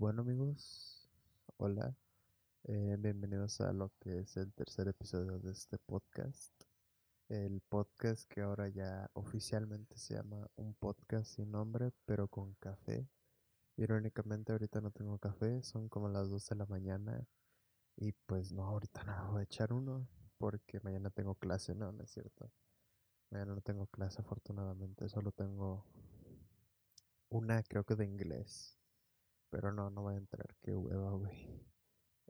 bueno 0.00 0.22
amigos, 0.22 1.10
hola, 1.58 1.94
eh, 2.64 2.96
bienvenidos 2.98 3.60
a 3.60 3.70
lo 3.74 3.92
que 4.00 4.20
es 4.20 4.34
el 4.38 4.50
tercer 4.54 4.88
episodio 4.88 5.38
de 5.40 5.52
este 5.52 5.76
podcast. 5.76 6.54
El 7.28 7.60
podcast 7.68 8.26
que 8.26 8.40
ahora 8.40 8.70
ya 8.70 9.10
oficialmente 9.12 9.98
se 9.98 10.14
llama 10.14 10.48
un 10.56 10.72
podcast 10.72 11.34
sin 11.36 11.50
nombre, 11.50 11.90
pero 12.06 12.28
con 12.28 12.54
café. 12.54 13.06
Irónicamente 13.76 14.52
ahorita 14.52 14.80
no 14.80 14.90
tengo 14.90 15.18
café, 15.18 15.62
son 15.62 15.90
como 15.90 16.08
las 16.08 16.30
12 16.30 16.54
de 16.54 16.58
la 16.60 16.66
mañana 16.66 17.26
y 17.94 18.12
pues 18.24 18.52
no, 18.52 18.64
ahorita 18.64 19.04
no 19.04 19.32
voy 19.32 19.40
a 19.40 19.44
echar 19.44 19.70
uno 19.70 20.08
porque 20.38 20.80
mañana 20.80 21.10
tengo 21.10 21.34
clase, 21.34 21.74
no, 21.74 21.92
no 21.92 22.04
es 22.04 22.10
cierto. 22.10 22.50
Mañana 23.28 23.54
no 23.54 23.60
tengo 23.60 23.86
clase 23.88 24.22
afortunadamente, 24.22 25.10
solo 25.10 25.30
tengo 25.30 25.84
una 27.28 27.62
creo 27.64 27.84
que 27.84 27.96
de 27.96 28.06
inglés. 28.06 28.79
Pero 29.50 29.72
no, 29.72 29.90
no 29.90 30.02
voy 30.02 30.14
a 30.14 30.18
entrar, 30.18 30.46
qué 30.62 30.74
hueva, 30.74 31.12
güey. 31.12 31.60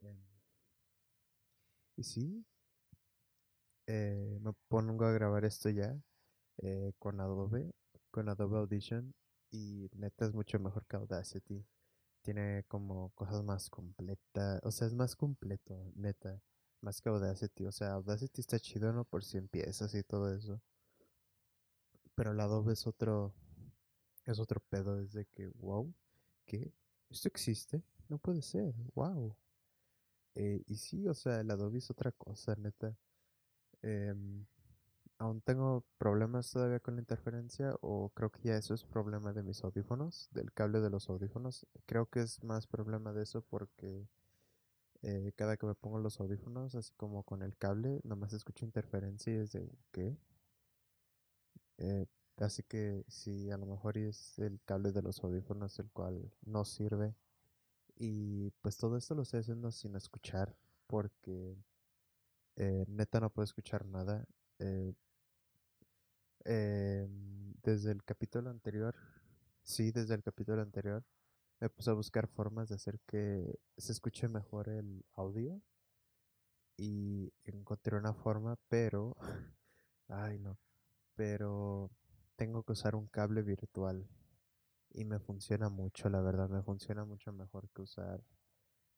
Em, 0.03 0.17
y 1.97 2.03
sí, 2.03 2.45
eh, 3.87 4.39
me 4.41 4.53
pongo 4.69 5.05
a 5.05 5.13
grabar 5.13 5.45
esto 5.45 5.69
ya 5.71 5.97
eh, 6.59 6.93
con 6.99 7.21
Adobe, 7.21 7.73
con 8.11 8.29
Adobe 8.29 8.59
Audition. 8.59 9.15
Y 9.51 9.91
neta 9.95 10.27
es 10.27 10.35
mucho 10.35 10.59
mejor 10.61 10.87
que 10.87 10.97
Audacity. 10.97 11.67
Tiene 12.23 12.65
como 12.69 13.11
cosas 13.11 13.43
más 13.45 13.71
completas, 13.71 14.61
o 14.65 14.71
sea, 14.73 14.87
es 14.89 14.95
más 14.95 15.17
completo, 15.17 15.93
neta, 15.97 16.41
más 16.83 17.01
que 17.01 17.09
Audacity. 17.11 17.67
O 17.67 17.73
sea, 17.73 17.93
Audacity 17.95 18.41
está 18.43 18.59
chido, 18.61 18.93
¿no? 18.93 19.05
Por 19.05 19.25
si 19.25 19.39
empiezas 19.39 19.95
y 19.95 20.03
todo 20.05 20.35
eso. 20.35 20.61
Pero 22.15 22.33
el 22.33 22.41
Adobe 22.41 22.73
es 22.75 22.87
otro, 22.87 23.35
es 24.27 24.39
otro 24.39 24.61
pedo, 24.71 25.01
es 25.01 25.13
de 25.13 25.27
que, 25.27 25.49
wow, 25.49 25.93
¿qué? 26.47 26.73
¿Esto 27.11 27.29
existe? 27.29 27.83
No 28.09 28.19
puede 28.19 28.43
ser, 28.43 28.75
wow. 28.95 29.37
Eh, 30.35 30.63
y 30.67 30.77
sí, 30.77 31.07
o 31.09 31.15
sea, 31.15 31.41
el 31.41 31.51
Adobe 31.51 31.79
es 31.79 31.91
otra 31.91 32.13
cosa, 32.13 32.55
neta. 32.57 32.97
Em, 33.83 34.47
aún 35.19 35.41
tengo 35.43 35.85
problemas 35.99 36.51
todavía 36.53 36.81
con 36.81 36.97
la 36.97 37.03
interferencia 37.03 37.77
o 37.83 38.11
creo 38.11 38.31
que 38.31 38.43
ya 38.43 38.57
eso 38.57 38.75
es 38.75 38.85
problema 38.85 39.33
de 39.33 39.43
mis 39.43 39.65
audífonos, 39.65 40.29
del 40.33 40.53
cable 40.53 40.81
de 40.81 40.91
los 40.91 41.09
audífonos. 41.11 41.67
Creo 41.87 42.07
que 42.11 42.21
es 42.23 42.43
más 42.45 42.67
problema 42.67 43.13
de 43.13 43.25
eso 43.25 43.43
porque 43.43 44.09
eh, 45.03 45.33
cada 45.37 45.57
que 45.57 45.67
me 45.67 45.75
pongo 45.75 45.99
los 46.01 46.21
audífonos, 46.21 46.75
así 46.75 46.93
como 46.97 47.25
con 47.25 47.43
el 47.43 47.57
cable, 47.57 48.01
nomás 48.05 48.33
escucho 48.35 48.65
interferencia 48.65 49.33
y 49.35 49.37
es 49.39 49.53
de 49.53 49.71
¿qué? 49.93 50.17
Así 52.41 52.63
que 52.63 53.05
sí, 53.09 53.51
a 53.51 53.59
lo 53.59 53.67
mejor 53.67 53.99
es 53.99 54.39
el 54.39 54.61
cable 54.65 54.93
de 54.93 55.03
los 55.03 55.23
audífonos 55.23 55.79
el 55.79 55.91
cual 55.91 56.33
no 56.43 56.65
sirve. 56.65 57.15
Y 57.97 58.51
pues 58.63 58.77
todo 58.79 58.97
esto 58.97 59.15
lo 59.15 59.23
estoy 59.23 59.41
haciendo 59.41 59.73
sin 59.73 59.97
escuchar 59.97 60.57
porque 60.87 61.57
eh, 62.57 62.85
neta 62.89 63.21
no 63.21 63.31
puedo 63.31 63.45
escuchar 63.45 63.85
nada. 63.87 64.25
Eh, 64.59 64.95
em, 66.45 67.55
desde 67.63 67.93
el 67.93 68.03
capítulo 68.05 68.51
anterior, 68.51 68.95
sí, 69.63 69.91
desde 69.93 70.15
el 70.15 70.23
capítulo 70.23 70.63
anterior, 70.63 71.05
me 71.61 71.71
puse 71.71 71.91
a 71.91 71.95
buscar 71.95 72.27
formas 72.29 72.69
de 72.69 72.77
hacer 72.77 73.01
que 73.07 73.59
se 73.77 73.93
escuche 73.93 74.29
mejor 74.29 74.69
el 74.69 75.05
audio 75.15 75.61
y 76.77 77.33
encontré 77.45 77.97
una 77.97 78.15
forma, 78.15 78.57
pero, 78.69 79.17
ay 80.09 80.39
no, 80.39 80.59
pero 81.15 81.91
tengo 82.41 82.63
que 82.63 82.73
usar 82.73 82.95
un 82.95 83.07
cable 83.07 83.43
virtual 83.43 84.09
y 84.93 85.05
me 85.05 85.19
funciona 85.19 85.69
mucho, 85.69 86.09
la 86.09 86.23
verdad, 86.23 86.49
me 86.49 86.63
funciona 86.63 87.05
mucho 87.05 87.35
mejor 87.35 87.69
que 87.69 87.83
usar 87.83 88.23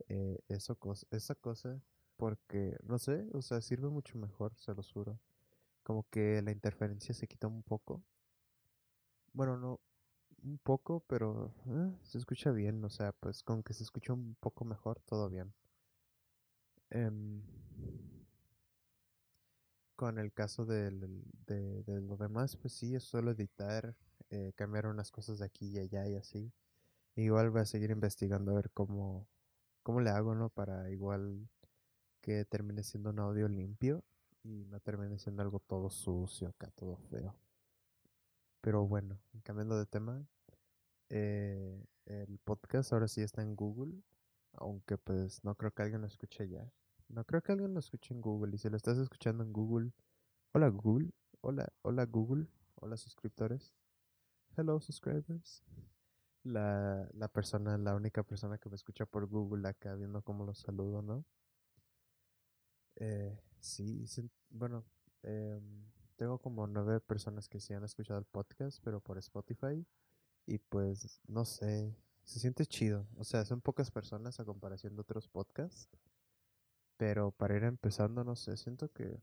eh, 0.08 0.38
eso 0.46 0.78
esa 1.10 1.34
cosa 1.34 1.82
porque, 2.16 2.76
no 2.84 3.00
sé, 3.00 3.26
o 3.32 3.42
sea, 3.42 3.60
sirve 3.60 3.88
mucho 3.88 4.16
mejor, 4.16 4.54
se 4.56 4.72
lo 4.74 4.84
juro. 4.84 5.18
Como 5.82 6.06
que 6.08 6.40
la 6.42 6.52
interferencia 6.52 7.12
se 7.14 7.26
quita 7.26 7.48
un 7.48 7.64
poco. 7.64 8.04
Bueno, 9.32 9.56
no 9.56 9.80
un 10.44 10.58
poco, 10.58 11.00
pero 11.08 11.52
eh, 11.66 11.92
se 12.04 12.18
escucha 12.18 12.52
bien, 12.52 12.84
o 12.84 12.90
sea, 12.90 13.10
pues 13.12 13.42
con 13.42 13.64
que 13.64 13.74
se 13.74 13.82
escuche 13.82 14.12
un 14.12 14.36
poco 14.36 14.64
mejor, 14.64 15.00
todo 15.00 15.28
bien. 15.28 15.52
Em, 16.90 17.42
con 20.02 20.18
el 20.18 20.32
caso 20.32 20.64
de, 20.64 20.90
de, 21.46 22.00
lo 22.00 22.16
demás, 22.16 22.56
pues 22.56 22.74
sí, 22.74 22.96
es 22.96 23.04
solo 23.04 23.30
editar, 23.30 23.94
eh, 24.30 24.52
cambiar 24.56 24.88
unas 24.88 25.12
cosas 25.12 25.38
de 25.38 25.44
aquí 25.44 25.68
y 25.68 25.78
allá 25.78 26.08
y 26.08 26.16
así. 26.16 26.52
Igual 27.14 27.50
voy 27.50 27.60
a 27.60 27.66
seguir 27.66 27.92
investigando 27.92 28.50
a 28.50 28.54
ver 28.56 28.70
cómo, 28.72 29.28
cómo 29.84 30.00
le 30.00 30.10
hago, 30.10 30.34
¿no? 30.34 30.48
Para 30.48 30.90
igual 30.90 31.48
que 32.20 32.44
termine 32.44 32.82
siendo 32.82 33.10
un 33.10 33.20
audio 33.20 33.46
limpio 33.46 34.02
y 34.42 34.64
no 34.64 34.80
termine 34.80 35.20
siendo 35.20 35.40
algo 35.40 35.60
todo 35.60 35.88
sucio 35.88 36.48
acá, 36.48 36.72
todo 36.74 36.96
feo. 36.96 37.36
Pero 38.60 38.84
bueno, 38.88 39.20
cambiando 39.44 39.78
de 39.78 39.86
tema, 39.86 40.26
eh, 41.10 41.80
el 42.06 42.40
podcast 42.40 42.92
ahora 42.92 43.06
sí 43.06 43.20
está 43.20 43.42
en 43.42 43.54
Google, 43.54 44.02
aunque 44.54 44.98
pues 44.98 45.44
no 45.44 45.54
creo 45.54 45.70
que 45.70 45.82
alguien 45.82 46.00
lo 46.00 46.08
escuche 46.08 46.48
ya. 46.48 46.68
No 47.12 47.24
creo 47.24 47.42
que 47.42 47.52
alguien 47.52 47.74
lo 47.74 47.80
escuche 47.80 48.14
en 48.14 48.22
Google 48.22 48.54
y 48.54 48.58
si 48.58 48.70
lo 48.70 48.76
estás 48.78 48.96
escuchando 48.96 49.44
en 49.44 49.52
Google, 49.52 49.92
hola 50.52 50.70
Google, 50.70 51.10
hola, 51.42 51.70
hola 51.82 52.06
Google, 52.06 52.46
hola 52.76 52.96
suscriptores, 52.96 53.74
hello 54.56 54.80
subscribers. 54.80 55.62
La, 56.42 57.06
la 57.12 57.28
persona, 57.28 57.76
la 57.76 57.94
única 57.94 58.22
persona 58.22 58.56
que 58.56 58.70
me 58.70 58.76
escucha 58.76 59.04
por 59.04 59.26
Google 59.26 59.68
acá 59.68 59.94
viendo 59.94 60.22
cómo 60.22 60.46
los 60.46 60.60
saludo, 60.60 61.02
¿no? 61.02 61.26
Eh, 62.96 63.38
sí, 63.60 64.06
bueno, 64.48 64.82
em, 65.22 65.84
tengo 66.16 66.38
como 66.38 66.66
nueve 66.66 66.98
personas 67.00 67.46
que 67.46 67.60
sí 67.60 67.74
han 67.74 67.84
escuchado 67.84 68.18
el 68.18 68.24
podcast, 68.24 68.80
pero 68.82 69.00
por 69.00 69.18
Spotify. 69.18 69.86
Y 70.46 70.58
pues, 70.58 71.20
no 71.28 71.44
sé, 71.44 71.94
se 72.24 72.40
siente 72.40 72.64
chido. 72.64 73.06
O 73.18 73.24
sea, 73.24 73.44
son 73.44 73.60
pocas 73.60 73.90
personas 73.90 74.40
a 74.40 74.46
comparación 74.46 74.94
de 74.94 75.02
otros 75.02 75.28
podcasts. 75.28 75.90
Pero 77.02 77.32
para 77.32 77.56
ir 77.56 77.64
empezando, 77.64 78.22
no 78.22 78.36
sé, 78.36 78.56
siento 78.56 78.88
que, 78.92 79.20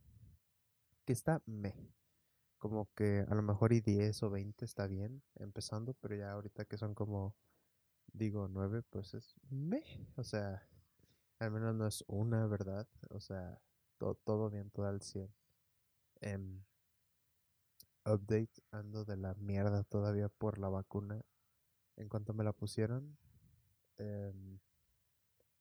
que 1.06 1.14
está 1.14 1.42
me. 1.46 1.74
Como 2.58 2.90
que 2.94 3.26
a 3.26 3.34
lo 3.34 3.42
mejor 3.42 3.72
y 3.72 3.80
10 3.80 4.22
o 4.24 4.30
20 4.30 4.66
está 4.66 4.86
bien 4.86 5.24
empezando, 5.36 5.94
pero 5.94 6.14
ya 6.18 6.34
ahorita 6.34 6.66
que 6.66 6.78
son 6.78 6.94
como, 6.94 7.38
digo, 8.12 8.50
9, 8.50 8.84
pues 8.90 9.14
es 9.14 9.34
me. 9.50 9.82
O 10.18 10.26
sea, 10.26 10.68
al 11.40 11.52
menos 11.52 11.74
no 11.74 11.88
es 11.88 12.04
una, 12.08 12.48
¿verdad? 12.48 12.86
O 13.12 13.22
sea, 13.22 13.62
todo 13.98 14.50
bien, 14.50 14.72
todo 14.72 14.86
al 14.86 15.02
100. 15.02 15.34
Em, 16.20 16.62
update, 18.06 18.62
ando 18.72 19.06
de 19.06 19.16
la 19.16 19.36
mierda 19.36 19.86
todavía 19.86 20.28
por 20.28 20.60
la 20.60 20.68
vacuna. 20.68 21.22
En 21.96 22.10
cuanto 22.10 22.34
me 22.34 22.44
la 22.44 22.52
pusieron, 22.52 23.18
em, 23.98 24.60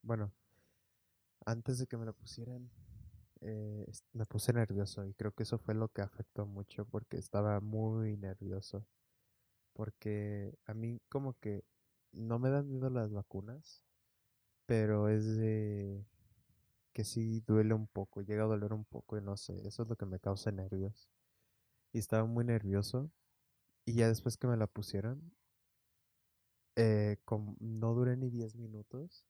bueno, 0.02 0.32
antes 1.48 1.78
de 1.78 1.86
que 1.86 1.96
me 1.96 2.04
la 2.04 2.12
pusieran, 2.12 2.70
eh, 3.40 3.90
me 4.12 4.26
puse 4.26 4.52
nervioso 4.52 5.06
y 5.06 5.14
creo 5.14 5.32
que 5.32 5.44
eso 5.44 5.58
fue 5.58 5.74
lo 5.74 5.88
que 5.88 6.02
afectó 6.02 6.46
mucho 6.46 6.84
porque 6.86 7.16
estaba 7.16 7.60
muy 7.60 8.18
nervioso. 8.18 8.86
Porque 9.72 10.54
a 10.66 10.74
mí 10.74 11.00
como 11.08 11.34
que 11.40 11.64
no 12.12 12.38
me 12.38 12.50
dan 12.50 12.68
miedo 12.68 12.90
las 12.90 13.12
vacunas, 13.12 13.82
pero 14.66 15.08
es 15.08 15.36
de 15.36 16.04
que 16.92 17.04
sí 17.04 17.40
duele 17.46 17.74
un 17.74 17.86
poco, 17.88 18.22
llega 18.22 18.44
a 18.44 18.46
doler 18.46 18.72
un 18.74 18.84
poco 18.84 19.16
y 19.18 19.22
no 19.22 19.36
sé, 19.36 19.66
eso 19.66 19.84
es 19.84 19.88
lo 19.88 19.96
que 19.96 20.06
me 20.06 20.20
causa 20.20 20.52
nervios. 20.52 21.08
Y 21.92 21.98
estaba 21.98 22.26
muy 22.26 22.44
nervioso 22.44 23.10
y 23.86 23.94
ya 23.94 24.08
después 24.08 24.36
que 24.36 24.48
me 24.48 24.56
la 24.58 24.66
pusieron, 24.66 25.32
eh, 26.76 27.16
no 27.60 27.94
duré 27.94 28.16
ni 28.16 28.30
10 28.30 28.56
minutos 28.56 29.24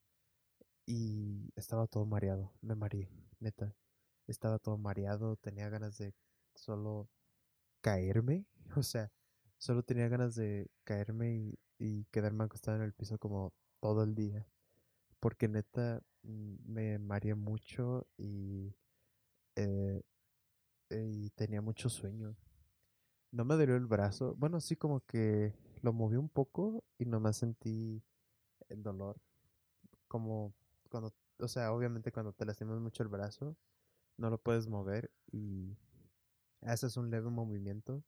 y 0.89 1.53
estaba 1.57 1.87
todo 1.87 2.07
mareado, 2.07 2.53
me 2.63 2.75
mareé, 2.75 3.11
neta. 3.41 3.75
Estaba 4.27 4.59
todo 4.59 4.79
mareado, 4.79 5.37
tenía 5.37 5.69
ganas 5.71 5.99
de 5.99 6.15
solo 6.55 7.11
caerme, 7.83 8.47
o 8.77 8.83
sea, 8.83 9.13
solo 9.59 9.83
tenía 9.85 10.09
ganas 10.09 10.35
de 10.37 10.71
caerme 10.85 11.35
y, 11.37 11.59
y 11.79 12.05
quedarme 12.07 12.45
acostado 12.45 12.79
en 12.79 12.85
el 12.85 12.95
piso 12.95 13.19
como 13.19 13.53
todo 13.81 14.05
el 14.05 14.15
día 14.15 14.47
porque 15.21 15.49
neta 15.49 16.03
mm, 16.23 16.55
me 16.67 16.99
mareé 16.99 17.35
mucho 17.35 18.07
y, 18.17 18.75
eh, 19.57 20.03
y 20.91 21.31
tenía 21.31 21.61
mucho 21.61 21.89
sueño. 21.89 22.37
No 23.31 23.45
me 23.45 23.57
dolió 23.57 23.77
el 23.77 23.87
brazo, 23.87 24.35
bueno, 24.37 24.61
sí 24.61 24.77
como 24.77 25.01
que 25.01 25.55
lo 25.83 25.93
moví 25.93 26.17
un 26.17 26.29
poco 26.29 26.85
y 26.99 27.05
nomás 27.07 27.39
sentí 27.39 28.03
el 28.69 28.83
dolor, 28.83 29.21
como 30.09 30.55
cuando, 30.89 31.15
o 31.39 31.49
sea, 31.49 31.73
obviamente 31.73 32.13
cuando 32.13 32.33
te 32.33 32.45
lastimas 32.47 32.81
mucho 32.81 33.03
el 33.03 33.09
brazo, 33.09 33.57
no 34.19 34.31
lo 34.31 34.39
puedes 34.39 34.69
mover 34.69 35.11
y 35.33 35.77
haces 36.63 36.97
un 36.97 37.11
leve 37.11 37.31
movimiento 37.31 38.03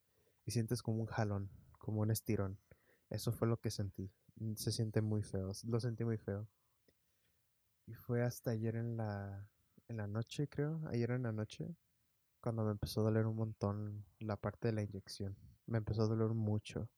y 0.46 0.52
sientes 0.52 0.82
como 0.82 1.00
un 1.00 1.06
jalón, 1.06 1.50
como 1.78 2.02
un 2.02 2.10
estirón. 2.12 2.58
Eso 3.10 3.32
fue 3.32 3.48
lo 3.48 3.58
que 3.58 3.70
sentí. 3.70 4.10
mm, 4.36 4.54
se 4.56 4.72
siente 4.72 5.02
muy 5.02 5.22
feo, 5.22 5.52
lo 5.66 5.80
sentí 5.80 6.04
muy 6.04 6.18
feo. 6.18 6.48
Y 7.86 7.94
fue 7.94 8.22
hasta 8.22 8.52
ayer 8.52 8.76
en 8.76 8.96
la, 8.96 9.46
en 9.88 9.96
la 9.98 10.06
noche, 10.06 10.48
creo, 10.48 10.80
ayer 10.88 11.10
en 11.10 11.24
la 11.24 11.32
noche, 11.32 11.74
cuando 12.40 12.64
me 12.64 12.72
empezó 12.72 13.00
a 13.02 13.04
doler 13.04 13.26
un 13.26 13.36
montón 13.36 14.04
la 14.20 14.36
parte 14.36 14.68
de 14.68 14.74
la 14.74 14.82
inyección. 14.82 15.36
Me 15.66 15.78
empezó 15.78 16.02
a 16.02 16.08
doler 16.08 16.30
mucho. 16.30 16.88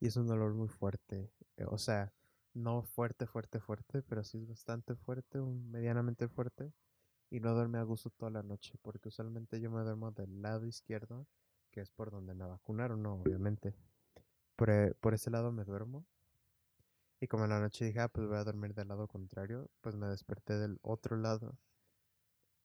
Y 0.00 0.08
es 0.08 0.16
un 0.16 0.26
dolor 0.28 0.54
muy 0.54 0.68
fuerte. 0.68 1.30
eh, 1.58 1.64
O 1.68 1.78
sea, 1.78 2.12
no 2.54 2.82
fuerte, 2.82 3.26
fuerte, 3.26 3.60
fuerte, 3.60 4.02
pero 4.02 4.24
sí 4.24 4.38
es 4.38 4.48
bastante 4.48 4.94
fuerte, 4.96 5.40
medianamente 5.40 6.28
fuerte. 6.28 6.72
Y 7.30 7.40
no 7.40 7.54
duerme 7.54 7.78
a 7.78 7.84
gusto 7.84 8.10
toda 8.10 8.30
la 8.32 8.42
noche, 8.44 8.74
porque 8.82 9.08
usualmente 9.08 9.60
yo 9.60 9.70
me 9.70 9.82
duermo 9.82 10.12
del 10.12 10.42
lado 10.42 10.66
izquierdo, 10.66 11.26
que 11.72 11.80
es 11.82 11.90
por 11.90 12.10
donde 12.12 12.34
me 12.34 12.46
vacunaron, 12.46 13.02
no, 13.02 13.14
obviamente. 13.16 13.74
Por, 14.56 14.70
e- 14.70 14.94
por 15.00 15.14
ese 15.14 15.30
lado 15.30 15.52
me 15.52 15.64
duermo. 15.64 16.06
Y 17.18 17.26
como 17.26 17.42
en 17.42 17.50
la 17.50 17.58
noche 17.58 17.86
dije, 17.86 17.98
ah, 17.98 18.08
pues 18.08 18.28
voy 18.28 18.36
a 18.36 18.44
dormir 18.44 18.72
del 18.72 18.86
lado 18.86 19.08
contrario, 19.08 19.68
pues 19.80 19.96
me 19.96 20.06
desperté 20.06 20.56
del 20.58 20.78
otro 20.80 21.16
lado 21.16 21.58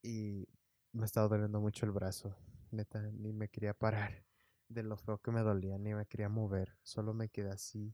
y 0.01 0.47
me 0.93 1.05
estaba 1.05 1.27
doliendo 1.27 1.59
mucho 1.59 1.85
el 1.85 1.91
brazo. 1.91 2.35
Neta, 2.71 3.01
ni 3.13 3.33
me 3.33 3.49
quería 3.49 3.73
parar 3.73 4.23
de 4.67 4.83
lo 4.83 4.97
feo 4.97 5.17
que 5.19 5.31
me 5.31 5.41
dolía, 5.41 5.77
ni 5.77 5.93
me 5.93 6.05
quería 6.05 6.29
mover. 6.29 6.77
Solo 6.83 7.13
me 7.13 7.29
quedé 7.29 7.49
así, 7.51 7.93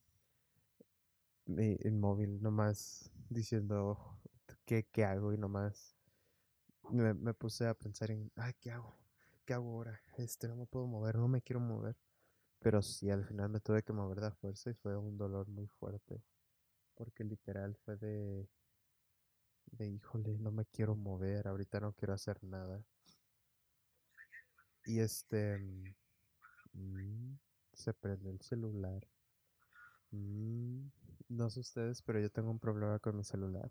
inmóvil, 1.48 2.42
nomás 2.42 3.12
diciendo, 3.30 4.20
¿qué, 4.66 4.88
qué 4.92 5.06
hago? 5.06 5.34
Y 5.34 5.38
nomás 5.38 5.96
me, 6.92 7.14
me 7.14 7.34
puse 7.34 7.68
a 7.68 7.74
pensar 7.74 8.12
en, 8.12 8.32
ay, 8.36 8.54
¿qué 8.60 8.72
hago? 8.72 8.98
¿Qué 9.46 9.54
hago 9.54 9.70
ahora? 9.72 10.02
Este, 10.18 10.48
no 10.48 10.56
me 10.56 10.66
puedo 10.66 10.88
mover, 10.88 11.16
no 11.18 11.28
me 11.28 11.42
quiero 11.42 11.60
mover. 11.60 11.96
Pero 12.60 12.82
sí, 12.82 13.10
al 13.12 13.26
final 13.26 13.50
me 13.50 13.60
tuve 13.60 13.84
que 13.84 13.94
mover 13.94 14.22
de 14.22 14.32
fuerza 14.32 14.72
y 14.72 14.74
fue 14.76 14.98
un 14.98 15.18
dolor 15.18 15.48
muy 15.50 15.68
fuerte. 15.68 16.22
Porque 16.96 17.24
literal 17.24 17.76
fue 17.86 17.98
de, 17.98 18.50
de, 19.72 19.88
híjole, 19.88 20.38
no 20.40 20.52
me 20.52 20.66
quiero 20.66 20.96
mover, 20.96 21.48
ahorita 21.48 21.80
no 21.80 21.94
quiero 21.94 22.14
hacer 22.14 22.44
nada. 22.44 22.84
Y 24.86 25.00
este, 25.00 25.58
mm, 26.74 27.36
se 27.74 27.94
prende 27.94 28.30
el 28.30 28.42
celular. 28.42 29.06
Mm, 30.12 30.88
no 31.30 31.50
sé 31.50 31.60
ustedes, 31.60 32.02
pero 32.02 32.20
yo 32.20 32.30
tengo 32.30 32.52
un 32.52 32.60
problema 32.60 33.00
con 33.00 33.18
mi 33.18 33.24
celular. 33.24 33.70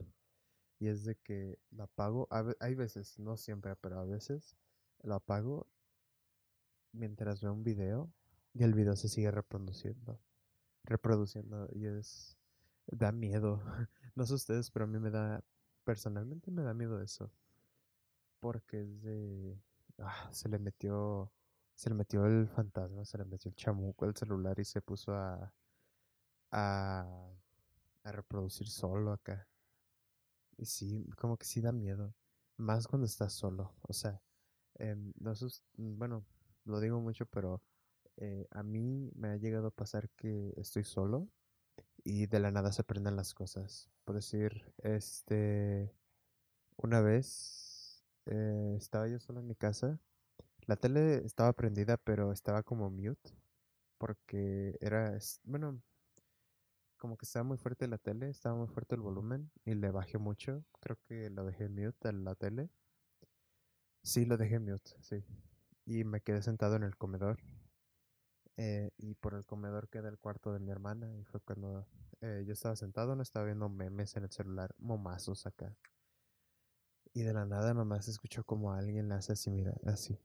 Y 0.78 0.88
es 0.88 1.04
de 1.04 1.16
que 1.16 1.58
lo 1.70 1.84
apago, 1.84 2.28
hay 2.60 2.74
veces, 2.74 3.18
no 3.18 3.36
siempre, 3.36 3.76
pero 3.76 4.00
a 4.00 4.04
veces 4.04 4.56
lo 5.02 5.14
apago 5.14 5.66
mientras 6.92 7.40
veo 7.40 7.52
un 7.52 7.64
video 7.64 8.10
y 8.54 8.62
el 8.64 8.74
video 8.74 8.96
se 8.96 9.08
sigue 9.08 9.30
reproduciendo, 9.30 10.18
reproduciendo 10.84 11.68
y 11.72 11.86
es, 11.86 12.36
da 12.86 13.12
miedo. 13.12 13.60
No 14.16 14.24
sé 14.26 14.34
ustedes, 14.34 14.70
pero 14.70 14.84
a 14.84 14.88
mí 14.88 15.00
me 15.00 15.10
da, 15.10 15.42
personalmente 15.82 16.52
me 16.52 16.62
da 16.62 16.72
miedo 16.72 17.02
eso, 17.02 17.32
porque 18.38 18.80
es 18.82 19.02
de, 19.02 19.58
ah, 19.98 20.28
se 20.30 20.48
le 20.48 20.60
metió, 20.60 21.32
se 21.74 21.90
le 21.90 21.96
metió 21.96 22.24
el 22.26 22.46
fantasma, 22.48 23.04
se 23.04 23.18
le 23.18 23.24
metió 23.24 23.48
el 23.48 23.56
chamuco 23.56 24.04
al 24.04 24.14
celular 24.16 24.56
y 24.60 24.64
se 24.64 24.80
puso 24.80 25.12
a, 25.12 25.52
a, 26.52 27.04
a 28.04 28.12
reproducir 28.12 28.68
solo 28.68 29.12
acá. 29.12 29.48
Y 30.56 30.66
sí, 30.66 31.06
como 31.18 31.36
que 31.36 31.46
sí 31.46 31.60
da 31.60 31.72
miedo, 31.72 32.14
más 32.56 32.86
cuando 32.86 33.06
estás 33.06 33.32
solo, 33.32 33.74
o 33.82 33.92
sea, 33.92 34.20
em, 34.76 35.12
no 35.20 35.34
sé, 35.34 35.46
us- 35.46 35.62
mm, 35.76 35.98
bueno, 35.98 36.24
lo 36.64 36.80
digo 36.80 37.00
mucho, 37.00 37.26
pero 37.26 37.62
eh, 38.18 38.46
a 38.50 38.62
mí 38.62 39.10
me 39.16 39.28
ha 39.30 39.36
llegado 39.36 39.68
a 39.68 39.70
pasar 39.72 40.10
que 40.16 40.52
estoy 40.56 40.84
solo 40.84 41.28
y 42.04 42.26
de 42.28 42.40
la 42.40 42.50
nada 42.52 42.72
se 42.72 42.84
prenden 42.84 43.16
las 43.16 43.34
cosas. 43.34 43.90
Por 44.04 44.16
decir, 44.16 44.72
este, 44.84 45.92
una 46.78 47.00
vez 47.00 48.04
eh, 48.26 48.74
estaba 48.78 49.08
yo 49.08 49.20
solo 49.20 49.40
en 49.40 49.48
mi 49.48 49.54
casa, 49.56 49.98
la 50.66 50.76
tele 50.76 51.24
estaba 51.26 51.52
prendida, 51.54 51.96
pero 51.98 52.32
estaba 52.32 52.62
como 52.64 52.90
mute, 52.90 53.32
porque 53.98 54.76
era, 54.80 55.18
bueno, 55.44 55.82
como 57.04 57.18
que 57.18 57.26
estaba 57.26 57.42
muy 57.44 57.58
fuerte 57.58 57.86
la 57.86 57.98
tele, 57.98 58.30
estaba 58.30 58.56
muy 58.56 58.66
fuerte 58.66 58.94
el 58.94 59.02
volumen 59.02 59.50
y 59.66 59.74
le 59.74 59.90
bajé 59.90 60.16
mucho. 60.16 60.64
Creo 60.80 60.96
que 61.06 61.28
lo 61.28 61.44
dejé 61.44 61.68
mute 61.68 62.08
a 62.08 62.12
la 62.12 62.34
tele. 62.34 62.70
Sí, 64.02 64.24
lo 64.24 64.36
dejé 64.36 64.60
mute, 64.60 64.92
sí. 65.00 65.24
Y 65.86 66.04
me 66.04 66.20
quedé 66.20 66.42
sentado 66.42 66.76
en 66.76 66.84
el 66.84 66.96
comedor. 66.96 67.38
eh, 68.56 68.90
y 68.98 69.14
por 69.14 69.34
el 69.34 69.44
comedor 69.44 69.88
queda 69.88 70.08
el 70.08 70.18
cuarto 70.18 70.52
de 70.52 70.60
mi 70.60 70.70
hermana. 70.70 71.12
Y 71.16 71.24
fue 71.24 71.40
cuando 71.40 71.86
eh, 72.20 72.44
yo 72.46 72.52
estaba 72.52 72.76
sentado, 72.76 73.14
no 73.16 73.22
estaba 73.22 73.46
viendo 73.46 73.68
memes 73.68 74.16
en 74.16 74.24
el 74.24 74.30
celular, 74.30 74.74
momazos 74.78 75.46
acá. 75.46 75.76
Y 77.14 77.22
de 77.22 77.32
la 77.32 77.46
nada 77.46 77.72
nomás 77.72 78.08
escucho 78.08 78.44
como 78.44 78.74
alguien 78.74 79.08
le 79.08 79.14
hace 79.14 79.32
así, 79.32 79.50
mira, 79.50 79.72
así. 79.86 80.18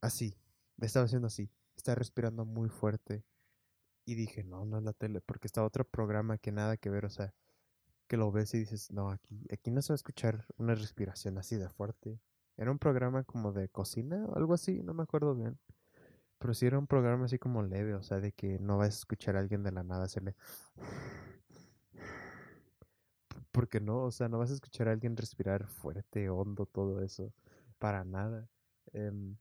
Así. 0.00 0.36
Le 0.76 0.86
estaba 0.86 1.06
haciendo 1.06 1.26
así. 1.28 1.50
Estaba 1.76 1.96
respirando 1.96 2.44
muy 2.44 2.68
fuerte. 2.68 3.24
Y 4.04 4.14
dije, 4.14 4.44
no, 4.44 4.64
no 4.64 4.78
es 4.78 4.84
la 4.84 4.92
tele, 4.92 5.20
porque 5.20 5.48
está 5.48 5.64
otro 5.64 5.84
programa 5.84 6.38
que 6.38 6.52
nada 6.52 6.76
que 6.76 6.90
ver, 6.90 7.04
o 7.06 7.10
sea, 7.10 7.34
que 8.06 8.16
lo 8.16 8.30
ves 8.30 8.54
y 8.54 8.58
dices, 8.60 8.92
no, 8.92 9.10
aquí, 9.10 9.46
aquí 9.52 9.70
no 9.70 9.82
se 9.82 9.92
va 9.92 9.94
a 9.94 9.96
escuchar 9.96 10.46
una 10.56 10.74
respiración 10.74 11.38
así 11.38 11.56
de 11.56 11.68
fuerte. 11.68 12.20
Era 12.56 12.70
un 12.70 12.78
programa 12.78 13.24
como 13.24 13.52
de 13.52 13.68
cocina 13.68 14.24
o 14.26 14.36
algo 14.36 14.54
así, 14.54 14.82
no 14.82 14.94
me 14.94 15.02
acuerdo 15.02 15.34
bien. 15.34 15.58
Pero 16.38 16.54
sí 16.54 16.66
era 16.66 16.78
un 16.78 16.86
programa 16.86 17.24
así 17.26 17.38
como 17.38 17.62
leve, 17.62 17.94
o 17.94 18.02
sea, 18.02 18.20
de 18.20 18.32
que 18.32 18.58
no 18.58 18.78
vas 18.78 18.88
a 18.88 18.98
escuchar 18.98 19.36
a 19.36 19.40
alguien 19.40 19.62
de 19.62 19.72
la 19.72 19.82
nada 19.82 20.04
hacerle... 20.04 20.36
Porque 23.52 23.80
no, 23.80 24.04
o 24.04 24.10
sea, 24.10 24.28
no 24.28 24.38
vas 24.38 24.50
a 24.50 24.54
escuchar 24.54 24.88
a 24.88 24.92
alguien 24.92 25.16
respirar 25.16 25.66
fuerte, 25.66 26.28
hondo, 26.28 26.66
todo 26.66 27.00
eso, 27.02 27.32
para 27.78 28.04
nada. 28.04 28.48
Em, 28.92 29.36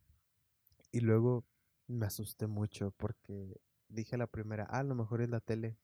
y 0.95 1.01
luego 1.01 1.43
me 1.87 2.05
asusté 2.05 2.47
mucho 2.47 2.91
porque 2.91 3.59
dije 3.89 4.15
a 4.15 4.17
la 4.17 4.27
primera, 4.27 4.65
ah, 4.69 4.79
a 4.79 4.83
lo 4.83 4.95
mejor 4.95 5.21
es 5.21 5.29
la 5.29 5.41
tele. 5.41 5.77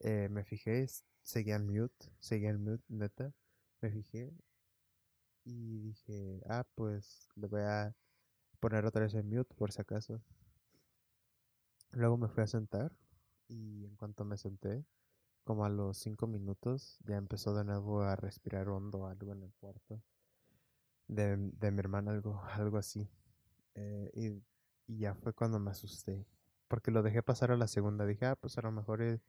Eh, 0.00 0.28
me 0.30 0.44
fijé, 0.44 0.86
seguía 1.22 1.56
en 1.56 1.66
mute, 1.66 2.10
seguía 2.20 2.48
en 2.48 2.64
mute, 2.64 2.82
neta. 2.88 3.34
Me 3.82 3.90
fijé 3.90 4.32
y 5.44 5.80
dije, 5.80 6.40
ah, 6.48 6.66
pues 6.74 7.28
le 7.34 7.48
voy 7.48 7.60
a 7.60 7.94
poner 8.58 8.86
otra 8.86 9.02
vez 9.02 9.12
en 9.12 9.28
mute 9.28 9.54
por 9.56 9.72
si 9.72 9.82
acaso. 9.82 10.22
Luego 11.90 12.16
me 12.16 12.28
fui 12.28 12.42
a 12.42 12.46
sentar 12.46 12.96
y 13.48 13.84
en 13.84 13.94
cuanto 13.96 14.24
me 14.24 14.38
senté, 14.38 14.86
como 15.44 15.66
a 15.66 15.68
los 15.68 15.98
cinco 15.98 16.26
minutos, 16.26 16.98
ya 17.04 17.16
empezó 17.18 17.54
de 17.54 17.64
nuevo 17.64 18.00
a 18.00 18.16
respirar 18.16 18.70
hondo 18.70 19.06
algo 19.06 19.32
en 19.32 19.42
el 19.42 19.52
cuarto 19.60 20.02
de, 21.08 21.36
de 21.36 21.70
mi 21.70 21.80
hermana, 21.80 22.12
algo, 22.12 22.40
algo 22.54 22.78
así. 22.78 23.06
Eh, 23.76 24.10
y, 24.14 24.42
ya 24.88 25.14
fue 25.16 25.32
cuando 25.32 25.58
me 25.58 25.70
asusté, 25.72 26.24
porque 26.68 26.90
lo 26.92 27.02
dejé 27.02 27.22
pasar 27.22 27.50
a 27.50 27.56
la 27.56 27.66
segunda. 27.66 28.06
Dije, 28.06 28.26
ah, 28.26 28.36
pues 28.36 28.58
a 28.58 28.62
lo 28.62 28.72
mejor, 28.72 29.02
eh, 29.02 29.20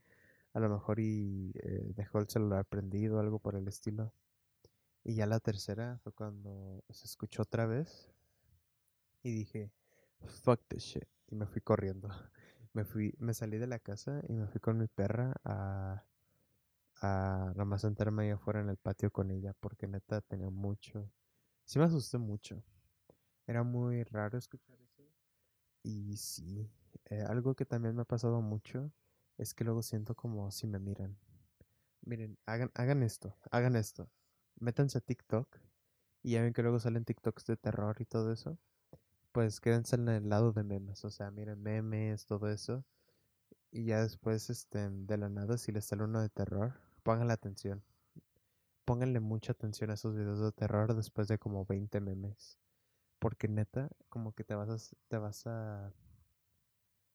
a 0.54 0.60
lo 0.60 0.70
mejor 0.70 1.00
y 1.00 1.52
eh, 1.56 1.94
dejó 1.96 2.20
el 2.20 2.30
celular 2.30 2.66
prendido, 2.66 3.20
algo 3.20 3.40
por 3.40 3.56
el 3.56 3.68
estilo. 3.68 4.14
Y 5.04 5.16
ya 5.16 5.26
la 5.26 5.40
tercera 5.40 6.00
fue 6.04 6.14
cuando 6.14 6.84
se 6.90 7.06
escuchó 7.08 7.44
otra 7.44 7.66
vez 7.66 8.12
y 9.24 9.32
dije, 9.32 9.72
fuck 10.44 10.62
this 10.68 10.84
shit. 10.84 11.08
Y 11.30 11.36
me 11.36 11.48
fui 11.48 11.62
corriendo. 11.62 12.10
Me 12.74 12.86
fui, 12.86 13.16
me 13.18 13.34
salí 13.34 13.58
de 13.58 13.66
la 13.66 13.80
casa 13.80 14.22
y 14.28 14.34
me 14.34 14.46
fui 14.46 14.60
con 14.62 14.78
mi 14.78 14.88
perra 14.88 15.34
a, 15.44 16.04
a 17.02 17.54
nomás 17.56 17.82
sentarme 17.82 18.26
ahí 18.26 18.30
afuera 18.30 18.62
en 18.62 18.70
el 18.70 18.78
patio 18.78 19.10
con 19.10 19.32
ella, 19.32 19.54
porque 19.60 19.88
neta 19.88 20.22
tenía 20.22 20.52
mucho. 20.52 21.10
Sí 21.66 21.80
me 21.80 21.86
asusté 21.86 22.20
mucho. 22.20 22.64
Era 23.48 23.64
muy 23.64 24.04
raro 24.04 24.38
escuchar 24.38 24.80
eso. 24.82 25.04
Y 25.82 26.18
sí, 26.18 26.70
eh, 27.06 27.24
algo 27.28 27.56
que 27.56 27.66
también 27.66 27.96
me 27.96 28.02
ha 28.02 28.06
pasado 28.06 28.42
mucho 28.42 28.92
es 29.38 29.54
que 29.54 29.64
luego 29.64 29.82
siento 29.82 30.16
como 30.16 30.52
si 30.52 30.68
me 30.68 30.80
miran. 30.80 31.18
Miren, 32.02 32.38
hagan, 32.46 32.72
hagan 32.76 33.04
esto, 33.04 33.36
hagan 33.50 33.76
esto. 33.76 34.10
Métanse 34.60 34.98
a 34.98 35.02
TikTok 35.02 35.48
y 36.24 36.32
ya 36.32 36.42
ven 36.42 36.54
que 36.54 36.62
luego 36.62 36.80
salen 36.80 37.06
TikToks 37.06 37.46
de 37.46 37.58
terror 37.58 37.96
y 38.00 38.06
todo 38.06 38.34
eso. 38.34 38.58
Pues 39.32 39.62
quédense 39.62 39.96
en 39.96 40.10
el 40.10 40.30
lado 40.30 40.52
de 40.52 40.64
memes, 40.64 41.06
o 41.06 41.10
sea, 41.10 41.32
miren 41.32 41.62
memes, 41.62 42.26
todo 42.26 42.50
eso. 42.50 42.84
Y 43.72 43.86
ya 43.86 44.02
después, 44.02 44.50
este, 44.50 44.90
de 44.90 45.18
la 45.18 45.30
nada, 45.30 45.58
si 45.58 45.72
les 45.72 45.86
sale 45.86 46.04
uno 46.04 46.22
de 46.22 46.30
terror, 46.30 46.82
pongan 47.04 47.28
la 47.28 47.34
atención. 47.34 47.84
Pónganle 48.86 49.20
mucha 49.20 49.54
atención 49.54 49.92
a 49.92 49.94
esos 49.94 50.16
videos 50.16 50.40
de 50.40 50.52
terror 50.52 50.96
después 50.96 51.28
de 51.28 51.38
como 51.38 51.66
20 51.66 52.02
memes. 52.02 52.58
Porque 53.28 53.50
neta, 53.50 53.90
como 54.08 54.32
que 54.32 54.46
te 54.46 54.56
vas 54.56 54.70
a, 54.70 54.96
te 55.10 55.18
vas 55.18 55.46
a, 55.48 55.92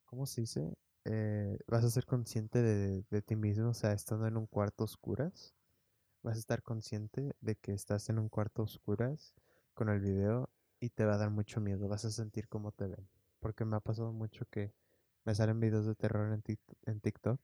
¿cómo 0.05 0.27
se 0.27 0.43
dice? 0.43 0.77
Eh, 1.07 1.59
vas 1.67 1.85
a 1.85 1.91
ser 1.91 2.05
consciente 2.05 2.61
de, 2.61 3.23
ti 3.23 3.35
mismo, 3.35 3.71
o 3.71 3.73
sea, 3.73 3.95
estando 3.95 4.27
en 4.27 4.37
un 4.37 4.47
cuarto 4.47 4.85
oscuras, 4.85 5.55
vas 6.23 6.37
a 6.37 6.39
estar 6.39 6.63
consciente 6.63 7.35
de 7.41 7.57
que 7.57 7.73
estás 7.73 8.11
en 8.11 8.19
un 8.19 8.29
cuarto 8.29 8.63
oscuras 8.63 9.33
con 9.73 9.89
el 9.89 10.01
video 10.01 10.51
y 10.81 10.91
te 10.91 11.07
va 11.07 11.15
a 11.15 11.17
dar 11.17 11.31
mucho 11.31 11.63
miedo, 11.63 11.89
vas 11.89 12.05
a 12.05 12.11
sentir 12.11 12.47
cómo 12.47 12.73
te 12.73 12.89
ven. 12.89 13.09
porque 13.41 13.65
me 13.65 13.77
ha 13.77 13.81
pasado 13.81 14.13
mucho 14.13 14.45
que 14.51 14.75
me 15.25 15.35
salen 15.35 15.61
videos 15.61 15.87
de 15.87 15.95
terror 15.95 16.31
en, 16.31 16.59
en 16.85 17.01
TikTok 17.01 17.41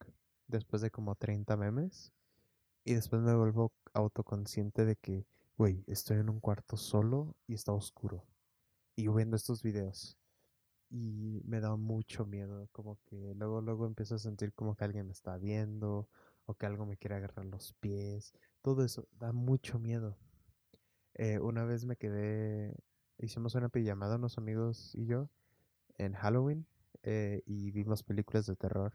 después 0.47 0.83
de 0.83 0.91
como 0.91 1.15
30 1.15 1.57
memes 1.57 2.13
y 2.85 2.93
después 2.93 3.23
me 3.23 3.35
vuelvo 3.35 3.73
autoconsciente 3.95 4.85
de 4.85 4.97
que, 4.97 5.25
güey, 5.57 5.85
estoy 5.87 6.19
en 6.19 6.29
un 6.29 6.41
cuarto 6.41 6.77
solo 6.77 7.35
y 7.47 7.55
está 7.55 7.73
oscuro 7.73 8.27
y 8.99 9.07
viendo 9.07 9.37
estos 9.37 9.63
videos 9.63 10.19
y 10.91 11.41
me 11.45 11.61
da 11.61 11.77
mucho 11.77 12.27
miedo, 12.27 12.69
como 12.73 12.99
que 13.07 13.33
luego 13.37 13.61
luego 13.61 13.87
empiezo 13.87 14.17
a 14.17 14.19
sentir 14.19 14.53
como 14.55 14.75
que 14.75 14.85
alguien 14.85 15.07
me 15.07 15.13
está 15.13 15.39
viendo 15.39 16.09
o 16.47 16.55
que 16.55 16.67
algo 16.67 16.85
me 16.85 16.97
quiere 16.97 17.15
agarrar 17.15 17.47
los 17.47 17.75
pies, 17.75 18.35
todo 18.61 18.85
eso 18.85 19.07
da 19.13 19.33
mucho 19.33 19.79
miedo. 19.79 20.19
Eh, 21.15 21.39
una 21.39 21.65
vez 21.65 21.85
me 21.85 21.95
quedé, 21.95 22.75
hicimos 23.19 23.55
una 23.55 23.69
pijamada 23.69 24.17
unos 24.17 24.37
amigos 24.37 24.93
y 24.97 25.07
yo 25.07 25.31
en 25.97 26.15
Halloween 26.15 26.67
eh, 27.05 27.43
y 27.47 27.71
vimos 27.71 28.03
películas 28.03 28.47
de 28.47 28.57
terror 28.57 28.93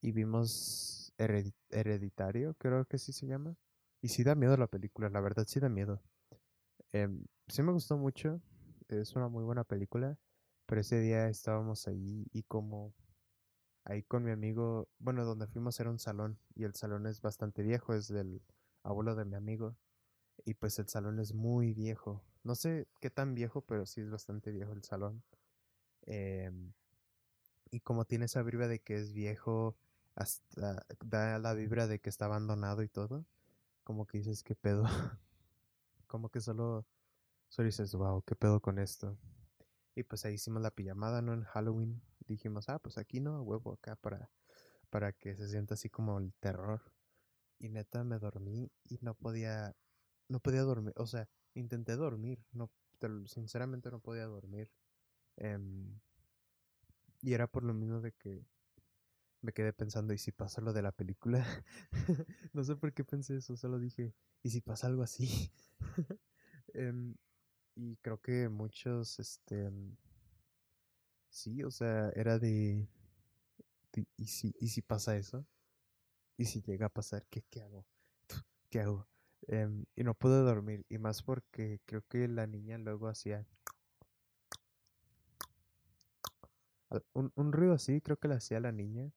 y 0.00 0.12
vimos 0.12 1.12
Hereditario, 1.18 2.54
creo 2.54 2.84
que 2.84 2.98
sí 2.98 3.12
se 3.12 3.26
llama. 3.26 3.56
Y 4.00 4.10
sí 4.10 4.22
da 4.22 4.36
miedo 4.36 4.56
la 4.56 4.68
película, 4.68 5.08
la 5.10 5.20
verdad 5.20 5.44
sí 5.48 5.58
da 5.58 5.68
miedo. 5.68 6.00
Em, 6.92 7.24
sí 7.48 7.64
me 7.64 7.72
gustó 7.72 7.96
mucho, 7.98 8.40
es 8.88 9.14
una 9.16 9.28
muy 9.28 9.44
buena 9.44 9.64
película, 9.64 10.18
pero 10.66 10.80
ese 10.80 11.00
día 11.00 11.28
estábamos 11.28 11.86
ahí 11.88 12.26
y 12.32 12.42
como 12.44 12.94
ahí 13.84 14.02
con 14.02 14.24
mi 14.24 14.30
amigo, 14.30 14.88
bueno, 14.98 15.24
donde 15.24 15.46
fuimos 15.46 15.78
era 15.80 15.90
un 15.90 15.98
salón 15.98 16.38
y 16.54 16.64
el 16.64 16.74
salón 16.74 17.06
es 17.06 17.20
bastante 17.22 17.62
viejo, 17.62 17.94
es 17.94 18.08
del 18.08 18.42
abuelo 18.82 19.14
de 19.14 19.24
mi 19.24 19.36
amigo 19.36 19.76
y 20.44 20.54
pues 20.54 20.78
el 20.78 20.88
salón 20.88 21.18
es 21.20 21.34
muy 21.34 21.74
viejo. 21.74 22.22
No 22.44 22.54
sé 22.54 22.88
qué 23.00 23.10
tan 23.10 23.34
viejo, 23.34 23.62
pero 23.62 23.86
sí 23.86 24.00
es 24.00 24.10
bastante 24.10 24.50
viejo 24.52 24.72
el 24.72 24.84
salón. 24.84 25.22
Em, 26.02 26.72
y 27.70 27.80
como 27.80 28.04
tiene 28.04 28.26
esa 28.26 28.42
vibra 28.42 28.68
de 28.68 28.80
que 28.80 28.96
es 28.96 29.12
viejo, 29.12 29.76
hasta 30.14 30.86
da 31.04 31.38
la 31.38 31.54
vibra 31.54 31.86
de 31.86 32.00
que 32.00 32.10
está 32.10 32.26
abandonado 32.26 32.82
y 32.82 32.88
todo, 32.88 33.24
como 33.84 34.06
que 34.06 34.18
dices, 34.18 34.42
¿qué 34.42 34.54
pedo? 34.54 34.84
como 36.06 36.30
que 36.30 36.40
solo, 36.40 36.86
solo 37.48 37.66
dices, 37.66 37.94
wow, 37.94 38.22
¿qué 38.22 38.34
pedo 38.36 38.60
con 38.60 38.78
esto? 38.78 39.18
Y 39.94 40.04
pues 40.04 40.24
ahí 40.24 40.34
hicimos 40.34 40.62
la 40.62 40.70
pijamada, 40.70 41.22
¿no? 41.22 41.34
En 41.34 41.44
Halloween 41.44 42.02
dijimos, 42.26 42.68
ah, 42.68 42.78
pues 42.78 42.98
aquí 42.98 43.20
no, 43.20 43.42
huevo, 43.42 43.72
acá 43.72 43.96
para, 43.96 44.30
para 44.90 45.12
que 45.12 45.34
se 45.36 45.48
sienta 45.48 45.74
así 45.74 45.90
como 45.90 46.18
el 46.18 46.34
terror. 46.40 46.82
Y 47.58 47.68
neta 47.70 48.04
me 48.04 48.18
dormí 48.18 48.70
y 48.84 48.98
no 49.02 49.14
podía, 49.14 49.74
no 50.28 50.40
podía 50.40 50.62
dormir, 50.62 50.94
o 50.96 51.06
sea, 51.06 51.28
intenté 51.54 51.96
dormir, 51.96 52.44
no, 52.52 52.70
sinceramente 53.26 53.90
no 53.90 54.00
podía 54.00 54.26
dormir. 54.26 54.70
Em, 55.36 56.00
y 57.22 57.34
era 57.34 57.46
por 57.46 57.64
lo 57.64 57.74
mismo 57.74 58.00
de 58.00 58.12
que 58.12 58.44
me 59.40 59.52
quedé 59.52 59.72
pensando, 59.72 60.12
¿y 60.12 60.18
si 60.18 60.32
pasa 60.32 60.60
lo 60.60 60.72
de 60.72 60.82
la 60.82 60.92
película? 60.92 61.44
no 62.52 62.64
sé 62.64 62.76
por 62.76 62.92
qué 62.92 63.04
pensé 63.04 63.36
eso, 63.36 63.56
solo 63.56 63.78
dije, 63.78 64.14
¿y 64.42 64.50
si 64.50 64.60
pasa 64.60 64.86
algo 64.86 65.02
así? 65.02 65.52
Em, 66.74 67.16
y 67.78 67.96
creo 67.98 68.20
que 68.20 68.48
muchos, 68.48 69.20
este, 69.20 69.70
sí, 71.30 71.62
o 71.62 71.70
sea, 71.70 72.10
era 72.14 72.38
de, 72.38 72.88
¿y 74.16 74.26
si, 74.26 74.54
¿y 74.60 74.68
si 74.68 74.82
pasa 74.82 75.16
eso? 75.16 75.46
¿Y 76.36 76.46
si 76.46 76.62
llega 76.62 76.86
a 76.86 76.90
pasar? 76.90 77.26
¿Qué, 77.30 77.42
qué 77.50 77.62
hago? 77.62 77.86
¿Qué 78.70 78.80
hago? 78.80 79.08
Em, 79.48 79.84
y 79.96 80.04
no 80.04 80.14
pude 80.14 80.40
dormir, 80.42 80.84
y 80.88 80.98
más 80.98 81.22
porque 81.22 81.80
creo 81.86 82.02
que 82.08 82.28
la 82.28 82.46
niña 82.46 82.78
luego 82.78 83.08
hacía 83.08 83.46
un, 87.12 87.32
un 87.34 87.52
ruido 87.52 87.74
así, 87.74 88.00
creo 88.00 88.16
que 88.18 88.28
le 88.28 88.34
hacía 88.34 88.60
la 88.60 88.72
niña. 88.72 89.10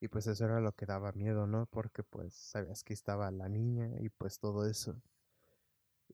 Y 0.00 0.08
pues 0.08 0.26
eso 0.26 0.44
era 0.46 0.60
lo 0.60 0.72
que 0.72 0.86
daba 0.86 1.12
miedo, 1.12 1.46
¿no? 1.46 1.66
Porque 1.66 2.02
pues 2.04 2.34
sabías 2.34 2.84
que 2.84 2.92
estaba 2.94 3.30
la 3.30 3.48
niña 3.48 3.90
y 4.00 4.10
pues 4.10 4.38
todo 4.38 4.66
eso. 4.66 5.00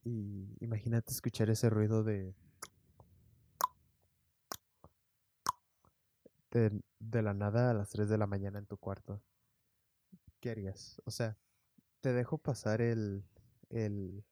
Y 0.03 0.55
imagínate 0.59 1.11
escuchar 1.11 1.49
ese 1.49 1.69
ruido 1.69 2.03
de, 2.03 2.33
de, 6.51 7.21
la 7.21 7.33
nada 7.33 7.71
a 7.71 7.73
las 7.73 7.89
3 7.89 8.09
de 8.09 8.17
la 8.17 8.27
mañana 8.27 8.59
en 8.59 8.65
tu 8.65 8.77
cuarto. 8.77 9.21
¿Qué 10.39 10.51
harías? 10.51 11.01
O 11.05 11.11
sea, 11.11 11.37
te 12.01 12.13
dejo 12.13 12.37
pasar 12.37 12.81
el, 12.81 13.23
el, 13.69 14.23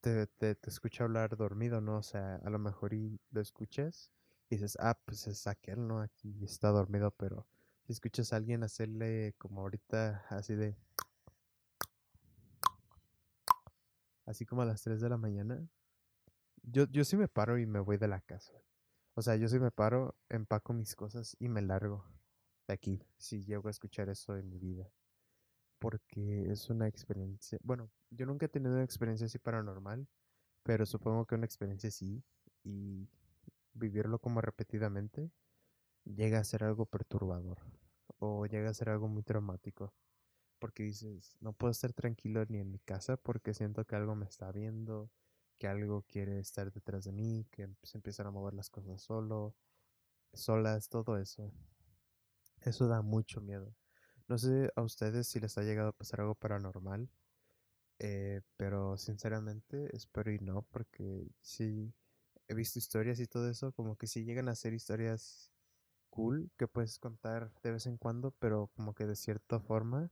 te, 0.00 0.26
te, 0.26 0.54
te 0.54 0.70
escucho 0.70 1.04
hablar 1.04 1.36
dormido, 1.36 1.80
¿no? 1.80 1.98
O 1.98 2.02
sea, 2.02 2.36
a 2.36 2.50
lo 2.50 2.58
mejor 2.58 2.92
y 2.92 3.18
lo 3.30 3.40
escuchas 3.40 4.12
y 4.50 4.56
dices, 4.56 4.76
ah, 4.80 4.98
pues 5.04 5.26
es 5.26 5.46
aquel, 5.46 5.86
¿no? 5.86 6.00
Aquí 6.00 6.44
está 6.44 6.68
dormido, 6.68 7.12
pero 7.12 7.46
si 7.86 7.92
escuchas 7.92 8.32
a 8.32 8.36
alguien 8.36 8.62
hacerle 8.62 9.34
como 9.38 9.62
ahorita, 9.62 10.26
así 10.28 10.54
de... 10.54 10.76
Así 14.30 14.46
como 14.46 14.62
a 14.62 14.64
las 14.64 14.80
3 14.84 15.00
de 15.00 15.08
la 15.08 15.16
mañana, 15.16 15.68
yo, 16.62 16.84
yo 16.84 17.04
sí 17.04 17.16
me 17.16 17.26
paro 17.26 17.58
y 17.58 17.66
me 17.66 17.80
voy 17.80 17.96
de 17.96 18.06
la 18.06 18.20
casa. 18.20 18.54
O 19.14 19.22
sea, 19.22 19.34
yo 19.34 19.48
sí 19.48 19.58
me 19.58 19.72
paro, 19.72 20.16
empaco 20.28 20.72
mis 20.72 20.94
cosas 20.94 21.36
y 21.40 21.48
me 21.48 21.62
largo 21.62 22.04
de 22.68 22.74
aquí, 22.74 23.02
si 23.18 23.44
llego 23.44 23.66
a 23.66 23.72
escuchar 23.72 24.08
eso 24.08 24.36
en 24.36 24.48
mi 24.48 24.60
vida. 24.60 24.88
Porque 25.80 26.48
es 26.48 26.70
una 26.70 26.86
experiencia, 26.86 27.58
bueno, 27.64 27.90
yo 28.10 28.24
nunca 28.24 28.46
he 28.46 28.48
tenido 28.48 28.74
una 28.74 28.84
experiencia 28.84 29.26
así 29.26 29.40
paranormal, 29.40 30.06
pero 30.62 30.86
supongo 30.86 31.26
que 31.26 31.34
una 31.34 31.46
experiencia 31.46 31.90
sí. 31.90 32.22
Y 32.62 33.08
vivirlo 33.72 34.20
como 34.20 34.40
repetidamente 34.40 35.32
llega 36.04 36.38
a 36.38 36.44
ser 36.44 36.62
algo 36.62 36.86
perturbador 36.86 37.58
o 38.18 38.46
llega 38.46 38.70
a 38.70 38.74
ser 38.74 38.90
algo 38.90 39.08
muy 39.08 39.24
traumático. 39.24 39.92
Porque 40.60 40.84
dices, 40.84 41.36
no 41.40 41.52
puedo 41.54 41.72
estar 41.72 41.92
tranquilo 41.92 42.44
ni 42.48 42.60
en 42.60 42.70
mi 42.70 42.78
casa 42.78 43.16
porque 43.16 43.54
siento 43.54 43.84
que 43.84 43.96
algo 43.96 44.14
me 44.14 44.26
está 44.26 44.52
viendo, 44.52 45.10
que 45.58 45.66
algo 45.68 46.04
quiere 46.08 46.38
estar 46.38 46.72
detrás 46.72 47.04
de 47.04 47.12
mí, 47.12 47.46
que 47.50 47.68
se 47.82 47.98
empiezan 47.98 48.28
a 48.28 48.30
mover 48.30 48.54
las 48.54 48.70
cosas 48.70 49.02
solo, 49.02 49.56
solas, 50.34 50.88
todo 50.88 51.18
eso. 51.18 51.52
Eso 52.62 52.88
da 52.88 53.02
mucho 53.02 53.40
miedo. 53.40 53.74
No 54.28 54.38
sé 54.38 54.70
a 54.76 54.82
ustedes 54.82 55.26
si 55.26 55.40
les 55.40 55.58
ha 55.58 55.62
llegado 55.62 55.88
a 55.88 55.92
pasar 55.92 56.20
algo 56.20 56.34
paranormal, 56.34 57.10
eh, 57.98 58.42
pero 58.56 58.96
sinceramente 58.96 59.94
espero 59.96 60.32
y 60.32 60.38
no, 60.38 60.62
porque 60.70 61.28
sí 61.40 61.92
he 62.48 62.54
visto 62.54 62.78
historias 62.78 63.20
y 63.20 63.26
todo 63.26 63.48
eso, 63.50 63.72
como 63.72 63.96
que 63.96 64.06
sí 64.06 64.24
llegan 64.24 64.48
a 64.48 64.54
ser 64.54 64.74
historias 64.74 65.50
cool 66.10 66.50
que 66.58 66.68
puedes 66.68 66.98
contar 66.98 67.52
de 67.62 67.72
vez 67.72 67.86
en 67.86 67.96
cuando, 67.96 68.32
pero 68.32 68.68
como 68.74 68.94
que 68.94 69.06
de 69.06 69.16
cierta 69.16 69.60
forma 69.60 70.10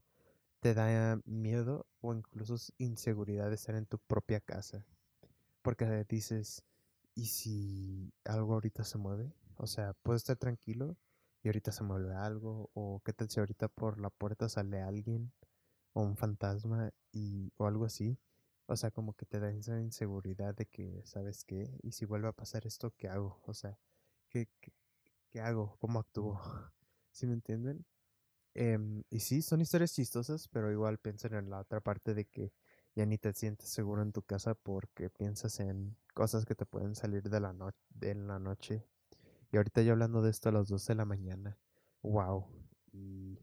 te 0.59 0.73
da 0.73 1.19
miedo 1.25 1.85
o 2.01 2.13
incluso 2.13 2.55
inseguridad 2.77 3.49
de 3.49 3.55
estar 3.55 3.75
en 3.75 3.85
tu 3.85 3.97
propia 3.99 4.39
casa. 4.39 4.83
Porque 5.61 6.05
dices, 6.09 6.63
¿y 7.15 7.25
si 7.27 8.13
algo 8.25 8.53
ahorita 8.53 8.83
se 8.83 8.97
mueve? 8.97 9.33
O 9.57 9.67
sea, 9.67 9.93
puedo 10.03 10.17
estar 10.17 10.37
tranquilo 10.37 10.97
y 11.43 11.49
ahorita 11.49 11.71
se 11.71 11.83
mueve 11.83 12.13
algo, 12.15 12.69
o 12.73 13.01
qué 13.05 13.13
tal 13.13 13.29
si 13.29 13.39
ahorita 13.39 13.69
por 13.69 13.99
la 13.99 14.09
puerta 14.09 14.49
sale 14.49 14.81
alguien, 14.81 15.31
o 15.93 16.01
un 16.01 16.17
fantasma, 16.17 16.91
y, 17.11 17.51
o 17.57 17.67
algo 17.67 17.85
así. 17.85 18.17
O 18.67 18.75
sea, 18.75 18.91
como 18.91 19.13
que 19.13 19.25
te 19.25 19.39
da 19.39 19.51
esa 19.51 19.79
inseguridad 19.81 20.55
de 20.55 20.65
que, 20.65 21.01
¿sabes 21.05 21.43
qué? 21.45 21.71
¿Y 21.81 21.93
si 21.93 22.05
vuelve 22.05 22.27
a 22.27 22.33
pasar 22.33 22.67
esto, 22.67 22.93
qué 22.97 23.09
hago? 23.09 23.41
O 23.45 23.53
sea, 23.53 23.77
¿qué, 24.29 24.47
qué, 24.61 24.71
¿qué 25.31 25.41
hago? 25.41 25.77
¿Cómo 25.79 25.99
actúo? 25.99 26.39
¿Sí 27.11 27.25
me 27.27 27.33
entienden? 27.33 27.85
Em, 28.55 29.03
y 29.09 29.19
sí, 29.19 29.41
son 29.41 29.61
historias 29.61 29.93
chistosas, 29.93 30.47
pero 30.47 30.71
igual 30.71 30.97
piensan 30.97 31.33
en 31.35 31.49
la 31.49 31.59
otra 31.59 31.81
parte 31.81 32.13
de 32.13 32.25
que 32.25 32.51
ya 32.95 33.05
ni 33.05 33.17
te 33.17 33.33
sientes 33.33 33.69
seguro 33.69 34.01
en 34.01 34.11
tu 34.11 34.21
casa 34.23 34.55
porque 34.55 35.09
piensas 35.09 35.59
en 35.59 35.95
cosas 36.13 36.45
que 36.45 36.55
te 36.55 36.65
pueden 36.65 36.95
salir 36.95 37.29
de 37.29 37.39
la, 37.39 37.53
no 37.53 37.71
de 37.89 38.15
la 38.15 38.39
noche. 38.39 38.85
Y 39.51 39.57
ahorita 39.57 39.81
yo 39.81 39.93
hablando 39.93 40.21
de 40.21 40.31
esto 40.31 40.49
a 40.49 40.51
las 40.51 40.67
12 40.67 40.93
de 40.93 40.97
la 40.97 41.05
mañana. 41.05 41.57
¡Wow! 42.01 42.45
Y 42.91 43.37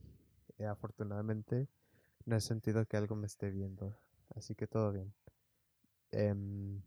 afortunadamente 0.68 1.68
no 2.24 2.36
he 2.36 2.40
sentido 2.40 2.84
que 2.86 2.96
algo 2.96 3.16
me 3.16 3.26
esté 3.26 3.50
viendo. 3.50 3.96
Así 4.34 4.54
que 4.54 4.66
todo 4.66 4.92
bien. 4.92 5.14
en 6.10 6.82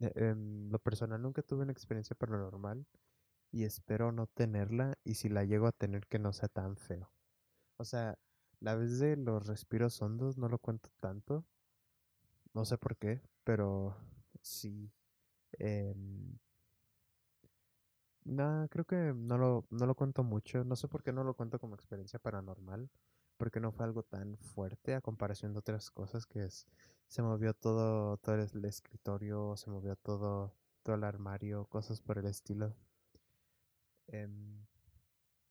em, 0.00 0.70
lo 0.70 0.78
personal 0.78 1.20
nunca 1.20 1.42
tuve 1.42 1.62
una 1.62 1.72
experiencia 1.72 2.16
paranormal 2.16 2.86
y 3.50 3.64
espero 3.64 4.12
no 4.12 4.26
tenerla 4.26 4.98
y 5.04 5.14
si 5.14 5.28
la 5.28 5.44
llego 5.44 5.66
a 5.66 5.72
tener 5.72 6.06
que 6.06 6.18
no 6.18 6.32
sea 6.32 6.48
tan 6.48 6.76
feo. 6.76 7.10
O 7.78 7.84
sea, 7.84 8.18
la 8.60 8.74
vez 8.76 8.98
de 8.98 9.16
los 9.16 9.46
respiros 9.46 10.02
hondos 10.02 10.36
no 10.36 10.48
lo 10.50 10.58
cuento 10.58 10.90
tanto, 11.00 11.46
no 12.54 12.64
sé 12.64 12.78
por 12.78 12.96
qué, 12.96 13.20
pero 13.44 13.96
sí. 14.42 14.90
Eh, 15.58 15.94
Nada, 18.24 18.68
creo 18.68 18.84
que 18.84 19.12
no 19.16 19.38
lo, 19.38 19.66
no 19.70 19.86
lo 19.86 19.94
cuento 19.96 20.22
mucho, 20.22 20.62
no 20.64 20.76
sé 20.76 20.86
por 20.88 21.02
qué 21.02 21.12
no 21.12 21.24
lo 21.24 21.34
cuento 21.34 21.58
como 21.58 21.74
experiencia 21.74 22.18
paranormal, 22.20 22.88
porque 23.38 23.58
no 23.60 23.72
fue 23.72 23.86
algo 23.86 24.02
tan 24.02 24.36
fuerte 24.38 24.94
a 24.94 25.00
comparación 25.00 25.52
de 25.52 25.60
otras 25.60 25.90
cosas 25.90 26.26
que 26.26 26.44
es, 26.44 26.66
se 27.08 27.22
movió 27.22 27.54
todo, 27.54 28.18
todo 28.18 28.34
el 28.36 28.64
escritorio, 28.66 29.56
se 29.56 29.70
movió 29.70 29.96
todo, 29.96 30.52
todo 30.82 30.96
el 30.96 31.04
armario, 31.04 31.64
cosas 31.66 32.00
por 32.02 32.18
el 32.18 32.26
estilo. 32.26 32.74
em, 34.12 34.58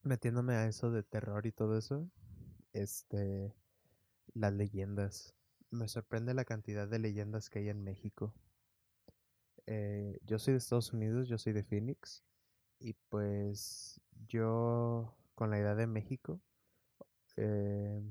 metiéndome 0.07 0.55
a 0.55 0.67
eso 0.67 0.91
de 0.91 1.03
terror 1.03 1.45
y 1.45 1.51
todo 1.51 1.77
eso, 1.77 2.09
este, 2.73 3.53
las 4.33 4.53
leyendas. 4.53 5.35
Me 5.69 5.87
sorprende 5.87 6.33
la 6.33 6.45
cantidad 6.45 6.87
de 6.87 6.99
leyendas 6.99 7.49
que 7.49 7.59
hay 7.59 7.69
en 7.69 7.83
México. 7.83 8.33
Eh, 9.65 10.19
yo 10.23 10.39
soy 10.39 10.53
de 10.53 10.59
Estados 10.59 10.93
Unidos, 10.93 11.27
yo 11.27 11.37
soy 11.37 11.53
de 11.53 11.63
Phoenix, 11.63 12.23
y 12.79 12.93
pues 13.09 13.99
yo 14.27 15.15
con 15.35 15.49
la 15.49 15.59
idea 15.59 15.75
de 15.75 15.87
México, 15.87 16.39
eh, 17.35 18.01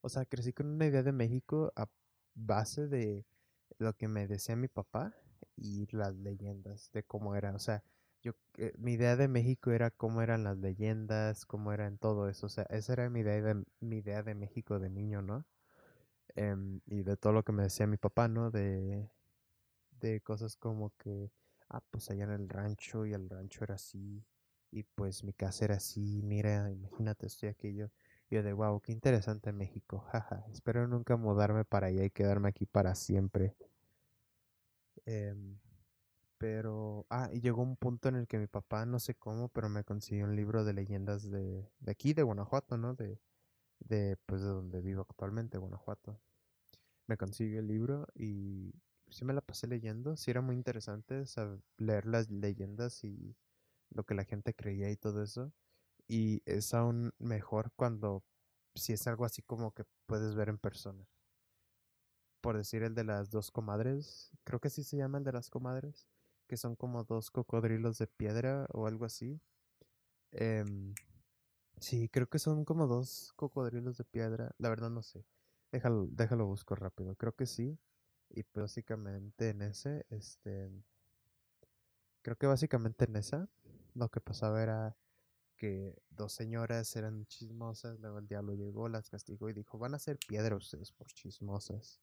o 0.00 0.08
sea, 0.08 0.24
crecí 0.24 0.52
con 0.52 0.66
una 0.66 0.86
idea 0.86 1.02
de 1.02 1.12
México 1.12 1.72
a 1.76 1.86
base 2.34 2.88
de 2.88 3.24
lo 3.78 3.94
que 3.96 4.08
me 4.08 4.26
decía 4.26 4.56
mi 4.56 4.68
papá 4.68 5.14
y 5.56 5.86
las 5.94 6.14
leyendas 6.16 6.90
de 6.92 7.02
cómo 7.02 7.34
era. 7.36 7.54
O 7.54 7.58
sea, 7.58 7.82
yo, 8.22 8.32
eh, 8.58 8.72
mi 8.78 8.92
idea 8.94 9.16
de 9.16 9.28
México 9.28 9.70
era 9.72 9.90
cómo 9.90 10.22
eran 10.22 10.44
las 10.44 10.58
leyendas, 10.58 11.46
cómo 11.46 11.72
eran 11.72 11.98
todo 11.98 12.28
eso. 12.28 12.46
O 12.46 12.48
sea, 12.48 12.64
esa 12.70 12.92
era 12.94 13.10
mi 13.10 13.20
idea 13.20 13.40
de, 13.42 13.64
mi 13.80 13.98
idea 13.98 14.22
de 14.22 14.34
México 14.34 14.78
de 14.78 14.90
niño, 14.90 15.22
¿no? 15.22 15.44
Em, 16.36 16.80
y 16.86 17.02
de 17.02 17.16
todo 17.16 17.32
lo 17.32 17.44
que 17.44 17.52
me 17.52 17.64
decía 17.64 17.86
mi 17.86 17.96
papá, 17.98 18.28
¿no? 18.28 18.50
De, 18.50 19.10
de 20.00 20.20
cosas 20.22 20.56
como 20.56 20.90
que, 20.98 21.30
ah, 21.68 21.82
pues 21.90 22.10
allá 22.10 22.24
en 22.24 22.32
el 22.32 22.48
rancho 22.48 23.06
y 23.06 23.12
el 23.14 23.28
rancho 23.30 23.64
era 23.64 23.74
así. 23.76 24.24
Y 24.72 24.84
pues 24.84 25.24
mi 25.24 25.32
casa 25.32 25.64
era 25.66 25.76
así, 25.76 26.22
mira, 26.22 26.70
imagínate, 26.70 27.26
estoy 27.26 27.48
aquí 27.50 27.74
yo. 27.74 27.88
Yo 28.30 28.42
de, 28.42 28.52
wow, 28.52 28.80
qué 28.80 28.92
interesante 28.92 29.52
México, 29.52 30.00
jaja. 30.12 30.44
Espero 30.52 30.86
nunca 30.88 31.16
mudarme 31.16 31.64
para 31.64 31.88
allá 31.88 32.04
y 32.04 32.10
quedarme 32.10 32.48
aquí 32.48 32.66
para 32.66 32.94
siempre. 32.94 33.56
Em, 35.06 35.58
pero, 36.40 37.06
ah, 37.10 37.28
y 37.32 37.40
llegó 37.42 37.62
un 37.62 37.76
punto 37.76 38.08
en 38.08 38.16
el 38.16 38.26
que 38.26 38.38
mi 38.38 38.46
papá, 38.46 38.86
no 38.86 38.98
sé 38.98 39.14
cómo, 39.14 39.50
pero 39.50 39.68
me 39.68 39.84
consiguió 39.84 40.24
un 40.24 40.36
libro 40.36 40.64
de 40.64 40.72
leyendas 40.72 41.30
de, 41.30 41.70
de 41.80 41.92
aquí, 41.92 42.14
de 42.14 42.22
Guanajuato, 42.22 42.78
¿no? 42.78 42.94
De, 42.94 43.20
de, 43.80 44.16
pues, 44.26 44.42
de 44.42 44.48
donde 44.48 44.80
vivo 44.82 45.02
actualmente, 45.02 45.58
Guanajuato. 45.58 46.20
Me 47.06 47.18
consiguió 47.18 47.60
el 47.60 47.68
libro 47.68 48.06
y 48.14 48.74
sí 49.10 49.24
me 49.26 49.34
la 49.34 49.42
pasé 49.42 49.66
leyendo. 49.68 50.16
Sí 50.16 50.30
era 50.30 50.40
muy 50.40 50.56
interesante 50.56 51.24
leer 51.78 52.06
las 52.06 52.30
leyendas 52.30 53.04
y 53.04 53.36
lo 53.90 54.04
que 54.04 54.14
la 54.14 54.24
gente 54.24 54.54
creía 54.54 54.90
y 54.90 54.96
todo 54.96 55.22
eso. 55.22 55.52
Y 56.08 56.42
es 56.46 56.74
aún 56.74 57.12
mejor 57.18 57.72
cuando, 57.76 58.24
si 58.74 58.94
es 58.94 59.06
algo 59.06 59.26
así 59.26 59.42
como 59.42 59.72
que 59.74 59.84
puedes 60.06 60.34
ver 60.36 60.48
en 60.50 60.58
persona 60.58 61.06
por 62.40 62.56
decir 62.56 62.82
el 62.82 62.94
de 62.94 63.04
las 63.04 63.30
dos 63.30 63.50
comadres, 63.50 64.30
creo 64.44 64.60
que 64.60 64.70
sí 64.70 64.82
se 64.82 64.96
llama 64.96 65.18
el 65.18 65.24
de 65.24 65.32
las 65.32 65.50
comadres, 65.50 66.08
que 66.50 66.56
son 66.56 66.74
como 66.74 67.04
dos 67.04 67.30
cocodrilos 67.30 67.98
de 67.98 68.08
piedra 68.08 68.66
o 68.72 68.88
algo 68.88 69.04
así. 69.04 69.40
Em, 70.32 70.96
sí, 71.78 72.08
creo 72.08 72.28
que 72.28 72.40
son 72.40 72.64
como 72.64 72.88
dos 72.88 73.32
cocodrilos 73.36 73.96
de 73.98 74.04
piedra, 74.04 74.52
la 74.58 74.68
verdad 74.68 74.90
no 74.90 75.04
sé. 75.04 75.24
Déjalo, 75.70 76.08
déjalo 76.10 76.46
busco 76.46 76.74
rápido, 76.74 77.14
creo 77.14 77.36
que 77.36 77.46
sí. 77.46 77.78
Y 78.30 78.42
básicamente 78.52 79.50
en 79.50 79.62
ese, 79.62 80.06
este, 80.10 80.72
creo 82.22 82.36
que 82.36 82.48
básicamente 82.48 83.04
en 83.04 83.14
esa, 83.14 83.48
lo 83.94 84.08
que 84.08 84.20
pasaba 84.20 84.60
era 84.60 84.96
que 85.56 85.94
dos 86.10 86.32
señoras 86.32 86.96
eran 86.96 87.26
chismosas, 87.26 88.00
luego 88.00 88.18
el 88.18 88.26
diablo 88.26 88.54
llegó, 88.54 88.88
las 88.88 89.08
castigó 89.08 89.50
y 89.50 89.52
dijo, 89.52 89.78
van 89.78 89.94
a 89.94 90.00
ser 90.00 90.18
piedra 90.18 90.56
ustedes 90.56 90.90
por 90.90 91.06
chismosas. 91.12 92.00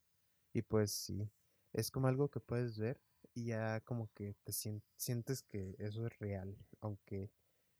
Y 0.53 0.61
pues 0.61 0.91
sí, 0.93 1.29
es 1.73 1.91
como 1.91 2.07
algo 2.07 2.29
que 2.29 2.39
puedes 2.39 2.77
ver 2.79 3.01
y 3.37 3.45
ya 3.45 3.81
como 3.81 4.09
que 4.15 4.35
te 4.43 4.51
sientes 4.51 5.43
que 5.43 5.75
eso 5.77 6.07
es 6.07 6.17
real, 6.17 6.57
aunque 6.81 7.31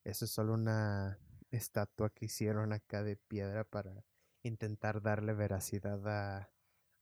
eso 0.03 0.25
es 0.25 0.31
solo 0.31 0.53
una 0.53 1.19
estatua 1.49 2.11
que 2.11 2.25
hicieron 2.25 2.73
acá 2.73 3.01
de 3.01 3.15
piedra 3.17 3.63
para 3.63 4.05
intentar 4.43 5.01
darle 5.01 5.33
veracidad 5.33 6.07
a, 6.07 6.51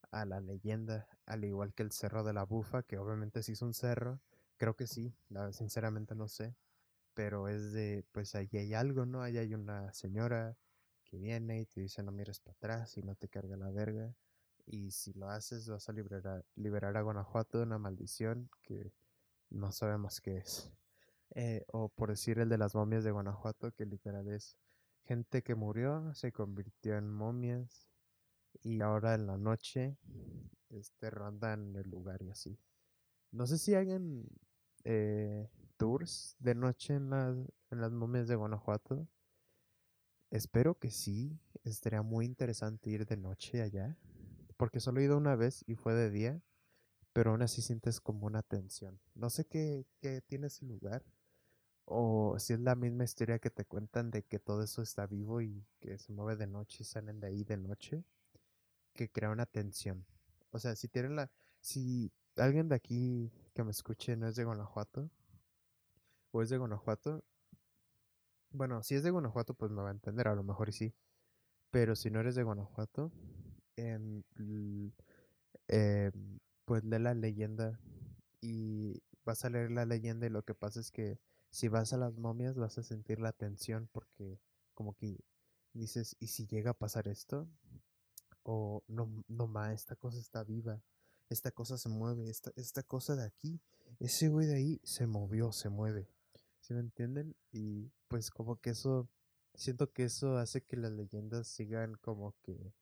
a 0.09 0.25
la 0.25 0.39
leyenda, 0.39 1.05
al 1.25 1.43
igual 1.43 1.73
que 1.73 1.83
el 1.83 1.91
Cerro 1.91 2.23
de 2.23 2.31
la 2.31 2.45
Bufa, 2.45 2.83
que 2.83 2.97
obviamente 2.97 3.43
sí 3.43 3.51
es 3.51 3.61
un 3.61 3.73
cerro, 3.73 4.21
creo 4.55 4.77
que 4.77 4.87
sí, 4.87 5.13
sinceramente 5.51 6.15
no 6.15 6.29
sé, 6.29 6.55
pero 7.13 7.49
es 7.49 7.73
de, 7.73 8.05
pues 8.13 8.35
allí 8.35 8.57
hay 8.57 8.73
algo, 8.73 9.05
¿no? 9.05 9.21
Allí 9.21 9.37
hay 9.37 9.53
una 9.53 9.91
señora 9.91 10.57
que 11.03 11.17
viene 11.17 11.59
y 11.59 11.65
te 11.65 11.81
dice 11.81 12.03
no 12.03 12.13
mires 12.13 12.39
para 12.39 12.53
atrás 12.53 12.97
y 12.97 13.03
no 13.03 13.15
te 13.15 13.27
carga 13.27 13.57
la 13.57 13.69
verga 13.69 14.15
y 14.67 14.91
si 14.91 15.13
lo 15.13 15.29
haces 15.29 15.67
vas 15.69 15.87
a 15.89 15.93
liberar, 15.93 16.45
liberar 16.55 16.97
a 16.97 17.01
Guanajuato 17.01 17.59
de 17.59 17.65
una 17.65 17.77
maldición 17.77 18.49
que 18.61 18.93
no 19.49 19.71
sabemos 19.71 20.21
qué 20.21 20.37
es. 20.37 20.71
Eh, 21.31 21.65
o 21.67 21.89
por 21.89 22.09
decir 22.09 22.39
el 22.39 22.49
de 22.49 22.57
las 22.57 22.75
momias 22.75 23.03
de 23.03 23.11
Guanajuato, 23.11 23.71
que 23.71 23.85
literal 23.85 24.27
es 24.27 24.57
gente 25.03 25.43
que 25.43 25.55
murió, 25.55 26.13
se 26.13 26.31
convirtió 26.31 26.97
en 26.97 27.11
momias 27.11 27.87
y 28.63 28.81
ahora 28.81 29.15
en 29.15 29.27
la 29.27 29.37
noche 29.37 29.97
este, 30.69 31.09
rondan 31.09 31.75
el 31.75 31.89
lugar 31.89 32.21
y 32.21 32.29
así. 32.29 32.57
No 33.31 33.47
sé 33.47 33.57
si 33.57 33.75
hagan 33.75 34.25
eh, 34.83 35.49
tours 35.77 36.35
de 36.39 36.55
noche 36.55 36.95
en 36.95 37.09
las, 37.09 37.35
en 37.71 37.81
las 37.81 37.91
momias 37.91 38.27
de 38.27 38.35
Guanajuato. 38.35 39.07
Espero 40.31 40.75
que 40.79 40.89
sí, 40.89 41.39
estaría 41.63 42.01
muy 42.01 42.25
interesante 42.25 42.89
ir 42.89 43.05
de 43.05 43.17
noche 43.17 43.61
allá 43.61 43.97
porque 44.57 44.79
solo 44.79 44.99
he 44.99 45.05
ido 45.05 45.17
una 45.17 45.35
vez 45.35 45.63
y 45.67 45.75
fue 45.75 45.93
de 45.93 46.09
día, 46.09 46.41
pero 47.13 47.31
aún 47.31 47.41
así 47.41 47.61
sientes 47.61 48.01
como 48.01 48.27
una 48.27 48.43
tensión. 48.43 48.99
No 49.13 49.29
sé 49.29 49.45
qué, 49.45 49.85
qué 50.01 50.21
tiene 50.21 50.47
ese 50.47 50.65
lugar, 50.65 51.05
o 51.85 52.37
si 52.39 52.53
es 52.53 52.59
la 52.59 52.75
misma 52.75 53.03
historia 53.03 53.39
que 53.39 53.51
te 53.51 53.65
cuentan 53.65 54.11
de 54.11 54.23
que 54.23 54.39
todo 54.39 54.63
eso 54.63 54.81
está 54.81 55.05
vivo 55.07 55.41
y 55.41 55.65
que 55.79 55.97
se 55.97 56.11
mueve 56.13 56.35
de 56.35 56.47
noche 56.47 56.79
y 56.81 56.83
salen 56.83 57.19
de 57.19 57.27
ahí 57.27 57.43
de 57.43 57.57
noche, 57.57 58.03
que 58.93 59.09
crea 59.09 59.29
una 59.29 59.45
tensión. 59.45 60.05
O 60.51 60.59
sea, 60.59 60.75
si 60.75 60.87
tienen 60.87 61.15
la, 61.15 61.29
si 61.61 62.11
alguien 62.37 62.69
de 62.69 62.75
aquí 62.75 63.31
que 63.53 63.63
me 63.63 63.71
escuche 63.71 64.15
no 64.15 64.27
es 64.27 64.35
de 64.35 64.45
Guanajuato, 64.45 65.09
o 66.31 66.41
es 66.41 66.49
de 66.49 66.57
Guanajuato, 66.57 67.23
bueno, 68.51 68.81
si 68.83 68.95
es 68.95 69.03
de 69.03 69.11
Guanajuato, 69.11 69.53
pues 69.53 69.71
me 69.71 69.81
va 69.81 69.89
a 69.89 69.91
entender, 69.91 70.27
a 70.27 70.35
lo 70.35 70.43
mejor 70.43 70.71
sí. 70.71 70.93
Pero 71.71 71.95
si 71.95 72.09
no 72.09 72.21
eres 72.21 72.35
de 72.35 72.43
Guanajuato, 72.43 73.11
em, 73.77 74.23
em, 75.67 76.39
pues 76.65 76.83
lee 76.83 76.99
la 76.99 77.13
leyenda 77.13 77.79
y 78.41 79.01
vas 79.23 79.45
a 79.45 79.49
leer 79.49 79.71
la 79.71 79.85
leyenda 79.85 80.27
y 80.27 80.29
lo 80.29 80.43
que 80.43 80.55
pasa 80.55 80.79
es 80.79 80.91
que 80.91 81.19
si 81.49 81.67
vas 81.67 81.93
a 81.93 81.97
las 81.97 82.17
momias 82.17 82.55
vas 82.55 82.77
a 82.77 82.83
sentir 82.83 83.19
la 83.19 83.31
tensión 83.31 83.89
porque 83.91 84.39
como 84.73 84.93
que 84.95 85.23
dices, 85.73 86.15
¿y 86.19 86.27
si 86.27 86.47
llega 86.47 86.71
a 86.71 86.77
pasar 86.77 87.07
esto? 87.07 87.47
O 88.43 88.83
no, 88.87 89.23
no 89.27 89.47
ma, 89.47 89.73
esta 89.73 89.95
cosa 89.95 90.19
está 90.19 90.43
viva, 90.43 90.81
esta 91.29 91.51
cosa 91.51 91.77
se 91.77 91.89
mueve, 91.89 92.29
esta, 92.29 92.51
esta 92.55 92.83
cosa 92.83 93.15
de 93.15 93.25
aquí, 93.25 93.59
ese 93.99 94.27
güey 94.29 94.47
de 94.47 94.55
ahí 94.55 94.81
se 94.83 95.07
movió, 95.07 95.51
se 95.51 95.69
mueve. 95.69 96.09
¿Sí 96.59 96.73
me 96.73 96.79
entienden? 96.79 97.35
Y 97.51 97.91
pues 98.07 98.31
como 98.31 98.59
que 98.59 98.71
eso, 98.71 99.09
siento 99.53 99.91
que 99.91 100.05
eso 100.05 100.37
hace 100.37 100.61
que 100.63 100.77
las 100.77 100.91
leyendas 100.91 101.47
sigan 101.47 101.95
como 101.95 102.35
que 102.41 102.73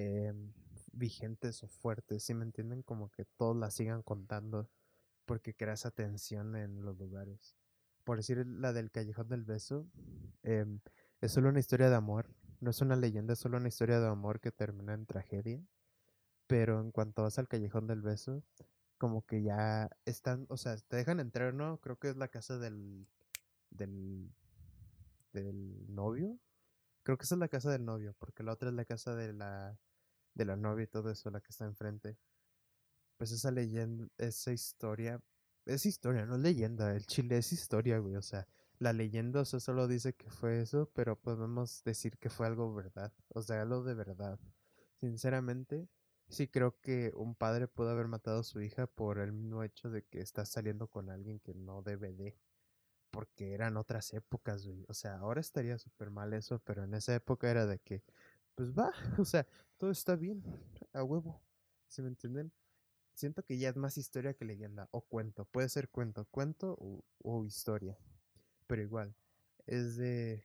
Em, 0.00 0.52
vigentes 0.92 1.64
o 1.64 1.68
fuertes, 1.68 2.22
si 2.22 2.32
me 2.32 2.44
entienden? 2.44 2.82
Como 2.82 3.10
que 3.10 3.24
todos 3.24 3.56
la 3.56 3.68
sigan 3.72 4.02
contando 4.02 4.68
porque 5.26 5.54
crea 5.54 5.74
esa 5.74 5.90
tensión 5.90 6.54
en 6.54 6.84
los 6.84 6.96
lugares. 6.96 7.56
Por 8.04 8.18
decir 8.18 8.46
la 8.46 8.72
del 8.72 8.92
Callejón 8.92 9.28
del 9.28 9.44
Beso, 9.44 9.88
em, 10.44 10.78
es 11.20 11.32
solo 11.32 11.48
una 11.48 11.58
historia 11.58 11.90
de 11.90 11.96
amor, 11.96 12.30
no 12.60 12.70
es 12.70 12.80
una 12.80 12.94
leyenda, 12.94 13.32
es 13.32 13.40
solo 13.40 13.56
una 13.56 13.66
historia 13.66 13.98
de 13.98 14.06
amor 14.06 14.38
que 14.38 14.52
termina 14.52 14.94
en 14.94 15.04
tragedia. 15.04 15.60
Pero 16.46 16.80
en 16.80 16.92
cuanto 16.92 17.24
vas 17.24 17.38
al 17.40 17.48
Callejón 17.48 17.88
del 17.88 18.00
Beso, 18.02 18.44
como 18.98 19.26
que 19.26 19.42
ya 19.42 19.90
están, 20.04 20.46
o 20.48 20.56
sea, 20.56 20.76
te 20.76 20.96
dejan 20.96 21.18
entrar, 21.18 21.54
¿no? 21.54 21.78
Creo 21.80 21.98
que 21.98 22.10
es 22.10 22.16
la 22.16 22.28
casa 22.28 22.56
del, 22.58 23.08
del, 23.70 24.30
del 25.32 25.92
novio, 25.92 26.38
Creo 27.08 27.16
que 27.16 27.24
esa 27.24 27.36
es 27.36 27.38
la 27.38 27.48
casa 27.48 27.70
del 27.70 27.86
novio, 27.86 28.14
porque 28.18 28.42
la 28.42 28.52
otra 28.52 28.68
es 28.68 28.74
la 28.74 28.84
casa 28.84 29.14
de 29.14 29.32
la, 29.32 29.78
de 30.38 30.46
la 30.46 30.56
novia 30.56 30.84
y 30.84 30.86
todo 30.86 31.10
eso, 31.10 31.30
la 31.30 31.40
que 31.40 31.50
está 31.50 31.66
enfrente. 31.66 32.16
Pues 33.18 33.32
esa 33.32 33.50
leyenda, 33.50 34.08
esa 34.16 34.52
historia, 34.52 35.20
es 35.66 35.84
historia, 35.84 36.24
no 36.24 36.36
es 36.36 36.40
leyenda. 36.40 36.94
El 36.94 37.04
chile 37.06 37.38
es 37.38 37.52
historia, 37.52 37.98
güey. 37.98 38.16
O 38.16 38.22
sea, 38.22 38.48
la 38.78 38.92
leyenda, 38.92 39.40
o 39.40 39.44
solo 39.44 39.88
dice 39.88 40.14
que 40.14 40.30
fue 40.30 40.60
eso, 40.62 40.90
pero 40.94 41.20
podemos 41.20 41.82
decir 41.84 42.16
que 42.18 42.30
fue 42.30 42.46
algo 42.46 42.72
verdad. 42.74 43.12
O 43.28 43.42
sea, 43.42 43.62
algo 43.62 43.82
de 43.82 43.94
verdad. 43.94 44.38
Sinceramente, 45.00 45.88
sí 46.28 46.48
creo 46.48 46.80
que 46.80 47.12
un 47.16 47.34
padre 47.34 47.68
pudo 47.68 47.90
haber 47.90 48.08
matado 48.08 48.40
a 48.40 48.44
su 48.44 48.60
hija 48.60 48.86
por 48.86 49.18
el 49.18 49.32
mismo 49.32 49.64
hecho 49.64 49.90
de 49.90 50.04
que 50.04 50.20
está 50.20 50.44
saliendo 50.44 50.88
con 50.88 51.10
alguien 51.10 51.40
que 51.40 51.54
no 51.54 51.82
debe 51.82 52.12
de 52.12 52.36
porque 53.10 53.52
eran 53.54 53.76
otras 53.76 54.12
épocas, 54.12 54.66
güey. 54.66 54.84
O 54.88 54.94
sea, 54.94 55.18
ahora 55.18 55.40
estaría 55.40 55.78
súper 55.78 56.10
mal 56.10 56.32
eso, 56.34 56.60
pero 56.64 56.84
en 56.84 56.94
esa 56.94 57.14
época 57.14 57.50
era 57.50 57.66
de 57.66 57.78
que, 57.80 58.02
pues 58.58 58.72
va, 58.72 58.92
o 59.18 59.24
sea, 59.24 59.46
todo 59.76 59.92
está 59.92 60.16
bien, 60.16 60.42
a 60.92 61.04
huevo. 61.04 61.40
¿Sí 61.86 62.02
me 62.02 62.08
entienden? 62.08 62.52
siento 63.14 63.44
que 63.44 63.56
ya 63.58 63.68
es 63.68 63.76
más 63.76 63.98
historia 63.98 64.34
que 64.34 64.44
leyenda 64.44 64.88
o 64.90 65.02
cuento. 65.02 65.44
Puede 65.46 65.68
ser 65.68 65.88
cuento, 65.88 66.24
cuento 66.26 66.76
o, 66.78 67.04
o 67.22 67.44
historia. 67.44 67.98
Pero 68.66 68.82
igual, 68.82 69.14
es 69.66 69.96
de, 69.96 70.44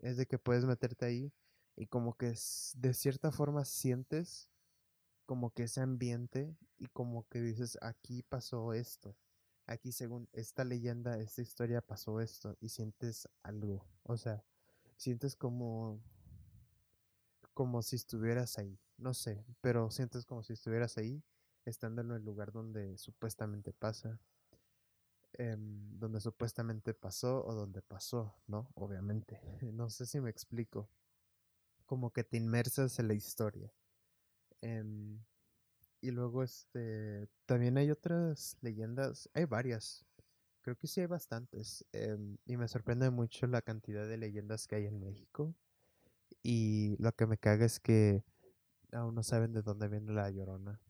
es 0.00 0.16
de 0.16 0.26
que 0.26 0.38
puedes 0.38 0.64
meterte 0.64 1.06
ahí 1.06 1.32
y 1.76 1.86
como 1.86 2.16
que 2.16 2.34
de 2.76 2.94
cierta 2.94 3.30
forma 3.30 3.64
sientes 3.64 4.50
como 5.26 5.52
que 5.52 5.64
ese 5.64 5.80
ambiente 5.80 6.56
y 6.78 6.86
como 6.88 7.26
que 7.28 7.40
dices, 7.40 7.78
aquí 7.80 8.22
pasó 8.22 8.74
esto. 8.74 9.16
Aquí 9.66 9.92
según 9.92 10.28
esta 10.32 10.64
leyenda, 10.64 11.18
esta 11.18 11.42
historia 11.42 11.80
pasó 11.80 12.20
esto 12.20 12.56
y 12.60 12.68
sientes 12.68 13.28
algo. 13.42 13.86
O 14.02 14.16
sea, 14.16 14.44
sientes 14.96 15.36
como 15.36 16.02
como 17.54 17.82
si 17.82 17.96
estuvieras 17.96 18.58
ahí. 18.58 18.78
No 18.98 19.14
sé, 19.14 19.44
pero 19.60 19.90
sientes 19.90 20.26
como 20.26 20.42
si 20.42 20.52
estuvieras 20.52 20.98
ahí, 20.98 21.22
estando 21.64 22.02
en 22.02 22.10
el 22.12 22.24
lugar 22.24 22.52
donde 22.52 22.98
supuestamente 22.98 23.72
pasa, 23.72 24.20
em, 25.32 25.98
donde 25.98 26.20
supuestamente 26.20 26.94
pasó 26.94 27.44
o 27.44 27.54
donde 27.54 27.82
pasó, 27.82 28.34
¿no? 28.46 28.70
Obviamente. 28.74 29.40
No 29.74 29.90
sé 29.90 30.06
si 30.06 30.20
me 30.20 30.30
explico. 30.30 30.88
Como 31.86 32.12
que 32.12 32.24
te 32.24 32.36
inmersas 32.36 32.98
en 32.98 33.08
la 33.08 33.14
historia. 33.14 33.72
Em, 34.62 35.20
y 36.00 36.10
luego, 36.10 36.42
este, 36.42 37.28
también 37.46 37.78
hay 37.78 37.90
otras 37.90 38.56
leyendas, 38.62 39.28
hay 39.34 39.46
varias. 39.46 40.04
Creo 40.62 40.76
que 40.76 40.86
sí 40.88 41.00
hay 41.00 41.06
bastantes. 41.06 41.84
Em, 41.92 42.38
y 42.46 42.56
me 42.56 42.68
sorprende 42.68 43.10
mucho 43.10 43.46
la 43.46 43.62
cantidad 43.62 44.06
de 44.08 44.18
leyendas 44.18 44.66
que 44.66 44.76
hay 44.76 44.86
en 44.86 45.00
México. 45.00 45.54
Y 46.42 46.96
lo 47.02 47.12
que 47.12 47.26
me 47.26 47.38
caga 47.38 47.64
es 47.64 47.80
que 47.80 48.24
aún 48.92 49.14
no 49.14 49.22
saben 49.22 49.52
de 49.52 49.62
dónde 49.62 49.88
viene 49.88 50.12
la 50.12 50.30
Llorona. 50.30 50.80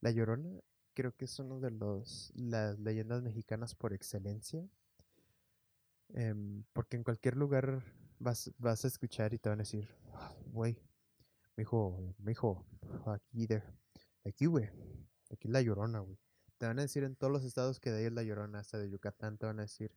La 0.00 0.10
Llorona 0.10 0.60
creo 0.94 1.14
que 1.16 1.24
es 1.26 1.38
uno 1.38 1.60
de 1.60 1.70
los 1.70 2.32
las 2.34 2.78
leyendas 2.78 3.22
mexicanas 3.22 3.74
por 3.74 3.92
excelencia. 3.92 4.68
Em, 6.12 6.64
porque 6.72 6.96
en 6.96 7.04
cualquier 7.04 7.36
lugar 7.36 7.84
vas, 8.18 8.50
vas 8.58 8.84
a 8.84 8.88
escuchar 8.88 9.32
y 9.32 9.38
te 9.38 9.48
van 9.48 9.60
a 9.60 9.62
decir, 9.62 9.88
güey, 10.46 10.76
mi 11.56 11.62
hijo, 11.62 12.14
mi 12.18 12.32
hijo, 12.32 12.66
aquí 13.06 13.46
de, 13.46 13.62
aquí, 14.24 14.46
güey, 14.46 14.68
aquí 15.30 15.48
es 15.48 15.52
la 15.52 15.62
Llorona, 15.62 16.00
güey. 16.00 16.18
Te 16.58 16.66
van 16.66 16.78
a 16.78 16.82
decir 16.82 17.04
en 17.04 17.16
todos 17.16 17.32
los 17.32 17.44
estados 17.44 17.80
que 17.80 17.90
de 17.90 18.00
ahí 18.00 18.04
es 18.06 18.12
la 18.12 18.22
Llorona, 18.22 18.58
hasta 18.58 18.78
de 18.78 18.90
Yucatán 18.90 19.38
te 19.38 19.46
van 19.46 19.60
a 19.60 19.62
decir 19.62 19.96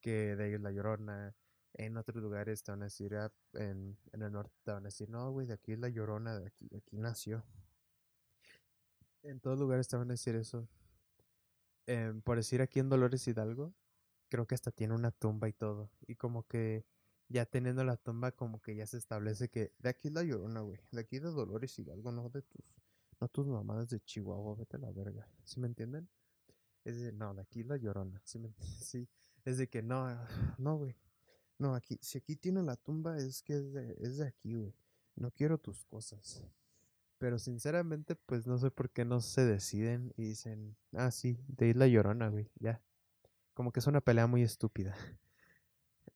que 0.00 0.36
de 0.36 0.44
ahí 0.44 0.52
es 0.54 0.60
la 0.60 0.72
Llorona, 0.72 1.34
en 1.74 1.96
otros 1.96 2.22
lugares 2.22 2.62
te 2.62 2.72
van 2.72 2.82
a 2.82 2.86
decir, 2.86 3.14
ah, 3.16 3.32
en, 3.54 3.96
el 4.12 4.32
norte 4.32 4.54
te 4.64 4.72
van 4.72 4.84
a 4.84 4.88
decir, 4.88 5.08
no, 5.08 5.30
güey, 5.32 5.46
de 5.46 5.54
aquí 5.54 5.72
es 5.72 5.78
la 5.78 5.88
llorona, 5.88 6.38
de 6.38 6.46
aquí, 6.46 6.68
aquí 6.76 6.96
nació. 6.96 7.44
En 9.22 9.40
todos 9.40 9.58
lugares 9.58 9.88
te 9.88 9.96
van 9.96 10.08
a 10.10 10.14
decir 10.14 10.34
eso. 10.34 10.68
Em, 11.86 12.22
por 12.22 12.36
decir 12.36 12.62
aquí 12.62 12.78
en 12.80 12.88
Dolores 12.88 13.26
Hidalgo, 13.26 13.74
creo 14.28 14.46
que 14.46 14.54
hasta 14.54 14.70
tiene 14.70 14.94
una 14.94 15.10
tumba 15.10 15.48
y 15.48 15.52
todo. 15.52 15.90
Y 16.06 16.16
como 16.16 16.46
que 16.46 16.86
ya 17.28 17.46
teniendo 17.46 17.84
la 17.84 17.96
tumba, 17.96 18.32
como 18.32 18.60
que 18.60 18.74
ya 18.74 18.86
se 18.86 18.96
establece 18.96 19.48
que 19.48 19.72
de 19.78 19.88
aquí 19.88 20.08
es 20.08 20.14
la 20.14 20.22
llorona, 20.22 20.60
güey. 20.60 20.80
De 20.90 21.00
aquí 21.00 21.18
de 21.18 21.30
Dolores 21.30 21.78
Hidalgo, 21.78 22.12
no 22.12 22.28
de 22.30 22.42
tus, 22.42 22.64
no 23.20 23.28
tus 23.28 23.46
mamadas 23.46 23.88
de 23.88 24.00
Chihuahua, 24.00 24.56
vete 24.56 24.76
a 24.76 24.80
la 24.80 24.90
verga. 24.90 25.28
¿Sí 25.44 25.60
me 25.60 25.66
entienden? 25.66 26.08
Es 26.84 27.00
de, 27.00 27.12
no, 27.12 27.34
de 27.34 27.42
aquí 27.42 27.60
es 27.60 27.66
la 27.66 27.76
llorona. 27.76 28.20
¿Sí, 28.24 28.38
me, 28.38 28.52
sí, 28.82 29.08
es 29.44 29.58
de 29.58 29.68
que 29.68 29.82
no, 29.82 30.06
no, 30.58 30.76
güey. 30.76 30.96
No, 31.60 31.74
aquí, 31.74 31.98
si 32.00 32.16
aquí 32.16 32.36
tiene 32.36 32.62
la 32.62 32.74
tumba 32.76 33.18
es 33.18 33.42
que 33.42 33.52
es 33.52 33.70
de, 33.74 33.94
es 34.00 34.16
de 34.16 34.26
aquí, 34.26 34.54
güey. 34.54 34.74
No 35.14 35.30
quiero 35.30 35.58
tus 35.58 35.84
cosas. 35.84 36.42
Pero 37.18 37.38
sinceramente, 37.38 38.16
pues 38.16 38.46
no 38.46 38.56
sé 38.56 38.70
por 38.70 38.88
qué 38.88 39.04
no 39.04 39.20
se 39.20 39.44
deciden 39.44 40.14
y 40.16 40.22
dicen, 40.22 40.74
ah, 40.94 41.10
sí, 41.10 41.38
de 41.48 41.68
Isla 41.68 41.86
Llorona, 41.86 42.30
güey, 42.30 42.50
ya. 42.58 42.82
Como 43.52 43.72
que 43.72 43.80
es 43.80 43.86
una 43.86 44.00
pelea 44.00 44.26
muy 44.26 44.42
estúpida. 44.42 44.96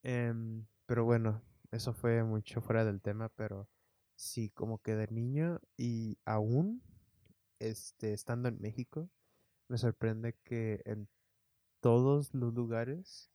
Em, 0.02 0.66
pero 0.86 1.04
bueno, 1.04 1.42
eso 1.72 1.92
fue 1.92 2.22
mucho 2.24 2.60
fuera 2.62 2.84
del 2.84 3.00
tema, 3.02 3.30
pero 3.30 3.68
sí, 4.16 4.50
como 4.50 4.80
que 4.80 4.96
de 4.96 5.08
niño 5.08 5.60
y 5.76 6.18
aún, 6.24 6.82
este, 7.58 8.12
estando 8.12 8.48
en 8.48 8.60
México, 8.60 9.10
me 9.68 9.78
sorprende 9.78 10.36
que 10.44 10.82
en 10.86 11.08
todos 11.80 12.34
los 12.34 12.54
lugares 12.54 13.33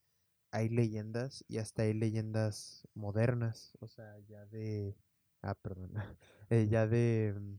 hay 0.51 0.69
leyendas 0.69 1.43
y 1.47 1.57
hasta 1.59 1.83
hay 1.83 1.93
leyendas 1.93 2.87
modernas, 2.93 3.73
o 3.79 3.87
sea, 3.87 4.17
ya 4.27 4.45
de... 4.47 4.95
Ah, 5.41 5.55
perdón, 5.55 5.91
eh, 6.49 6.67
ya 6.69 6.87
de... 6.87 7.35
Mm, 7.37 7.57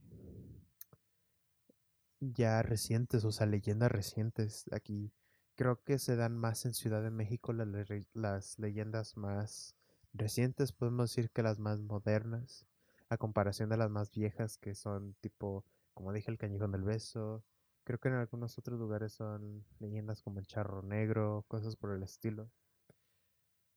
ya 2.20 2.62
recientes, 2.62 3.24
o 3.24 3.32
sea, 3.32 3.46
leyendas 3.46 3.90
recientes. 3.90 4.64
Aquí 4.72 5.12
creo 5.56 5.82
que 5.84 5.98
se 5.98 6.16
dan 6.16 6.36
más 6.36 6.64
en 6.66 6.74
Ciudad 6.74 7.02
de 7.02 7.10
México 7.10 7.52
las, 7.52 7.68
las 8.14 8.58
leyendas 8.58 9.16
más 9.16 9.74
recientes, 10.12 10.72
podemos 10.72 11.10
decir 11.10 11.30
que 11.30 11.42
las 11.42 11.58
más 11.58 11.80
modernas, 11.80 12.66
a 13.08 13.16
comparación 13.18 13.68
de 13.70 13.76
las 13.76 13.90
más 13.90 14.10
viejas 14.10 14.58
que 14.58 14.74
son 14.74 15.14
tipo, 15.20 15.64
como 15.94 16.12
dije, 16.12 16.30
el 16.30 16.38
Cañón 16.38 16.72
del 16.72 16.82
Beso. 16.84 17.44
Creo 17.84 17.98
que 17.98 18.08
en 18.08 18.14
algunos 18.14 18.58
otros 18.58 18.78
lugares 18.78 19.12
son 19.12 19.64
leyendas 19.78 20.22
como 20.22 20.38
el 20.38 20.46
Charro 20.46 20.82
Negro, 20.82 21.44
cosas 21.48 21.76
por 21.76 21.92
el 21.92 22.02
estilo. 22.02 22.50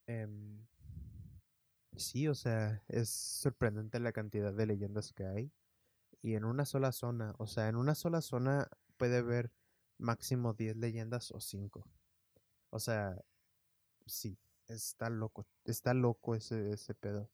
Em, 0.07 0.65
sí, 1.95 2.27
o 2.27 2.35
sea, 2.35 2.83
es 2.87 3.09
sorprendente 3.09 3.99
la 3.99 4.11
cantidad 4.11 4.53
de 4.53 4.65
leyendas 4.65 5.13
que 5.13 5.25
hay. 5.25 5.51
Y 6.21 6.35
en 6.35 6.45
una 6.45 6.65
sola 6.65 6.91
zona, 6.91 7.35
o 7.37 7.47
sea, 7.47 7.67
en 7.69 7.75
una 7.75 7.95
sola 7.95 8.21
zona 8.21 8.67
puede 8.97 9.17
haber 9.17 9.51
máximo 9.97 10.53
10 10.53 10.77
leyendas 10.77 11.31
o 11.31 11.39
5. 11.39 11.85
O 12.69 12.79
sea, 12.79 13.21
sí, 14.05 14.37
está 14.67 15.09
loco, 15.09 15.45
está 15.65 15.93
loco 15.93 16.35
ese, 16.35 16.71
ese 16.71 16.93
pedo. 16.95 17.29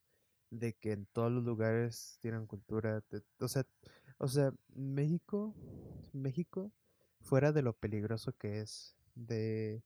De 0.51 0.73
que 0.73 0.93
en 0.93 1.05
todos 1.08 1.32
los 1.32 1.43
lugares 1.43 2.17
tienen 2.21 2.47
cultura. 2.47 3.03
o 3.39 3.47
sea, 3.47 3.65
o 4.17 4.27
sea, 4.27 4.51
México, 4.73 5.55
México, 6.13 6.71
fuera 7.21 7.51
de 7.51 7.62
lo 7.62 7.73
peligroso 7.73 8.34
que 8.34 8.62
es, 8.62 8.95
de 9.15 9.84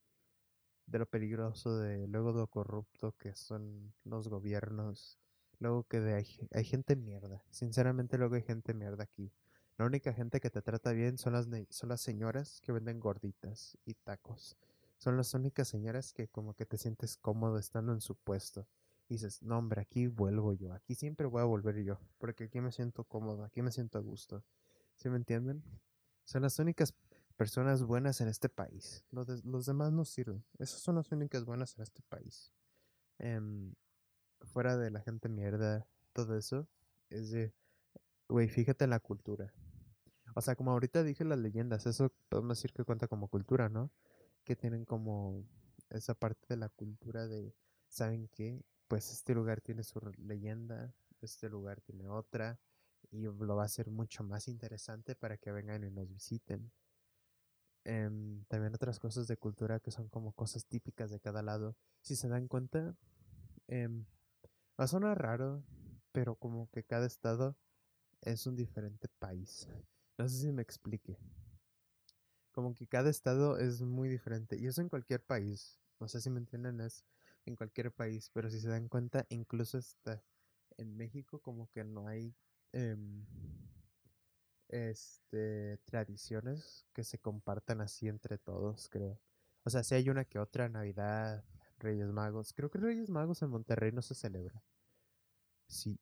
de 0.86 1.00
lo 1.00 1.06
peligroso, 1.06 1.78
de 1.78 2.08
luego 2.08 2.34
de 2.34 2.40
lo 2.40 2.48
corrupto 2.48 3.16
que 3.18 3.36
son 3.36 3.94
los 4.04 4.28
gobiernos, 4.28 5.18
luego 5.60 5.84
que 5.84 6.00
de, 6.00 6.14
hay, 6.16 6.28
hay, 6.52 6.64
gente 6.64 6.96
mierda, 6.96 7.44
sinceramente 7.50 8.18
luego 8.18 8.36
hay 8.36 8.44
gente 8.44 8.74
mierda 8.74 9.04
aquí. 9.04 9.32
La 9.78 9.86
única 9.86 10.14
gente 10.14 10.40
que 10.40 10.50
te 10.50 10.62
trata 10.62 10.92
bien 10.92 11.18
son 11.18 11.34
las, 11.34 11.48
son 11.70 11.90
las 11.90 12.02
señoras 12.02 12.62
que 12.62 12.72
venden 12.72 13.00
gorditas 13.00 13.78
y 13.86 13.96
tacos. 13.96 14.56
Son 14.98 15.18
las 15.18 15.34
únicas 15.34 15.68
señoras 15.68 16.14
que 16.14 16.28
como 16.28 16.54
que 16.54 16.66
te 16.66 16.78
sientes 16.78 17.18
cómodo 17.18 17.58
estando 17.58 17.92
en 17.92 18.00
su 18.00 18.16
puesto. 18.16 18.68
Y 19.10 19.16
dices, 19.16 19.42
no 19.42 19.58
hombre, 19.58 19.82
aquí 19.82 20.08
vuelvo 20.08 20.54
yo, 20.54 20.74
aquí 20.74 20.96
siempre 20.96 21.26
voy 21.28 21.42
a 21.42 21.46
volver 21.46 21.84
yo, 21.84 22.00
porque 22.20 22.46
aquí 22.46 22.62
me 22.62 22.72
siento 22.72 23.04
cómodo, 23.04 23.44
aquí 23.44 23.62
me 23.62 23.72
siento 23.72 23.98
a 23.98 24.02
gusto. 24.02 24.44
¿Sí 24.96 25.10
me 25.10 25.18
entienden? 25.18 25.64
Son 26.24 26.42
las 26.42 26.58
únicas 26.60 26.94
personas 27.36 27.84
buenas 27.84 28.22
en 28.22 28.28
este 28.28 28.50
país. 28.50 29.04
Los, 29.12 29.44
los 29.46 29.66
demás 29.66 29.92
no 29.92 30.06
sirven. 30.06 30.44
Esas 30.60 30.80
son 30.82 30.96
las 30.96 31.12
únicas 31.12 31.46
buenas 31.46 31.76
en 31.78 31.84
este 31.84 32.02
país. 32.04 32.52
Em, 33.20 33.74
fuera 34.42 34.78
de 34.78 34.92
la 34.92 35.02
gente 35.02 35.30
mierda, 35.30 35.88
todo 36.14 36.38
eso, 36.38 36.68
es 37.10 37.32
de, 37.32 37.54
güey, 38.28 38.48
fíjate 38.48 38.84
en 38.84 38.92
la 38.92 39.00
cultura. 39.00 39.54
O 40.36 40.42
sea, 40.42 40.56
como 40.56 40.72
ahorita 40.72 41.04
dije 41.04 41.24
las 41.24 41.40
leyendas, 41.40 41.86
eso 41.86 42.12
podemos 42.30 42.58
decir 42.58 42.74
que 42.74 42.84
cuenta 42.84 43.08
como 43.08 43.28
cultura, 43.28 43.70
¿no? 43.70 43.92
Que 44.44 44.56
tienen 44.56 44.86
como 44.86 45.46
esa 45.90 46.16
parte 46.16 46.46
de 46.50 46.58
la 46.58 46.70
cultura 46.70 47.28
de, 47.28 47.56
¿saben 47.88 48.28
qué? 48.30 48.64
Pues 48.88 49.12
este 49.12 49.34
lugar 49.34 49.62
tiene 49.62 49.84
su 49.84 50.00
leyenda, 50.18 50.94
este 51.22 51.50
lugar 51.50 51.82
tiene 51.82 52.08
otra, 52.08 52.60
y 53.12 53.24
lo 53.24 53.56
va 53.56 53.64
a 53.64 53.66
hacer 53.66 53.90
mucho 53.92 54.24
más 54.24 54.48
interesante 54.48 55.16
para 55.16 55.38
que 55.38 55.52
vengan 55.52 55.84
y 55.84 55.92
nos 55.92 56.10
visiten. 56.10 56.72
Em, 57.86 58.46
también 58.46 58.74
otras 58.74 59.00
cosas 59.00 59.28
de 59.28 59.38
cultura 59.38 59.80
que 59.80 59.92
son 59.92 60.08
como 60.08 60.32
cosas 60.34 60.66
típicas 60.66 61.12
de 61.12 61.20
cada 61.20 61.42
lado. 61.42 61.76
Si 62.02 62.16
se 62.16 62.30
dan 62.30 62.48
cuenta, 62.48 62.96
eh, 63.68 63.90
va 64.80 64.86
a 64.86 64.88
sonar 64.88 65.22
raro, 65.22 65.64
pero 66.12 66.36
como 66.36 66.70
que 66.72 66.84
cada 66.84 67.06
estado 67.06 67.58
es 68.22 68.48
un 68.48 68.56
diferente 68.56 69.10
país. 69.20 69.68
No 70.18 70.30
sé 70.30 70.38
si 70.38 70.52
me 70.52 70.62
explique. 70.62 71.18
Como 72.52 72.76
que 72.76 72.88
cada 72.88 73.10
estado 73.10 73.58
es 73.58 73.82
muy 73.82 74.08
diferente. 74.08 74.58
Y 74.58 74.68
eso 74.68 74.82
en 74.82 74.90
cualquier 74.90 75.24
país. 75.24 75.80
No 76.00 76.08
sé 76.08 76.22
si 76.22 76.30
me 76.30 76.40
entienden, 76.40 76.80
es 76.82 77.04
en 77.46 77.56
cualquier 77.56 77.92
país. 77.92 78.30
Pero 78.34 78.50
si 78.50 78.60
se 78.60 78.70
dan 78.70 78.88
cuenta, 78.88 79.26
incluso 79.30 79.78
está 79.78 80.24
en 80.78 80.96
México 80.96 81.40
como 81.40 81.68
que 81.72 81.84
no 81.84 82.08
hay... 82.08 82.34
Eh, 82.72 82.96
este, 84.70 85.78
tradiciones 85.86 86.86
que 86.94 87.04
se 87.04 87.20
compartan 87.20 87.82
así 87.82 88.08
entre 88.08 88.38
todos, 88.38 88.90
creo. 88.90 89.20
O 89.64 89.70
sea, 89.70 89.84
si 89.84 89.96
hay 89.96 90.10
una 90.10 90.26
que 90.26 90.40
otra, 90.40 90.70
Navidad, 90.70 91.44
Reyes 91.84 92.12
Magos. 92.12 92.54
Creo 92.54 92.70
que 92.70 92.80
Reyes 92.80 93.10
Magos 93.10 93.42
en 93.42 93.50
Monterrey 93.50 93.92
no 93.92 94.02
se 94.02 94.16
celebra. 94.16 94.64
Sí. 95.68 96.00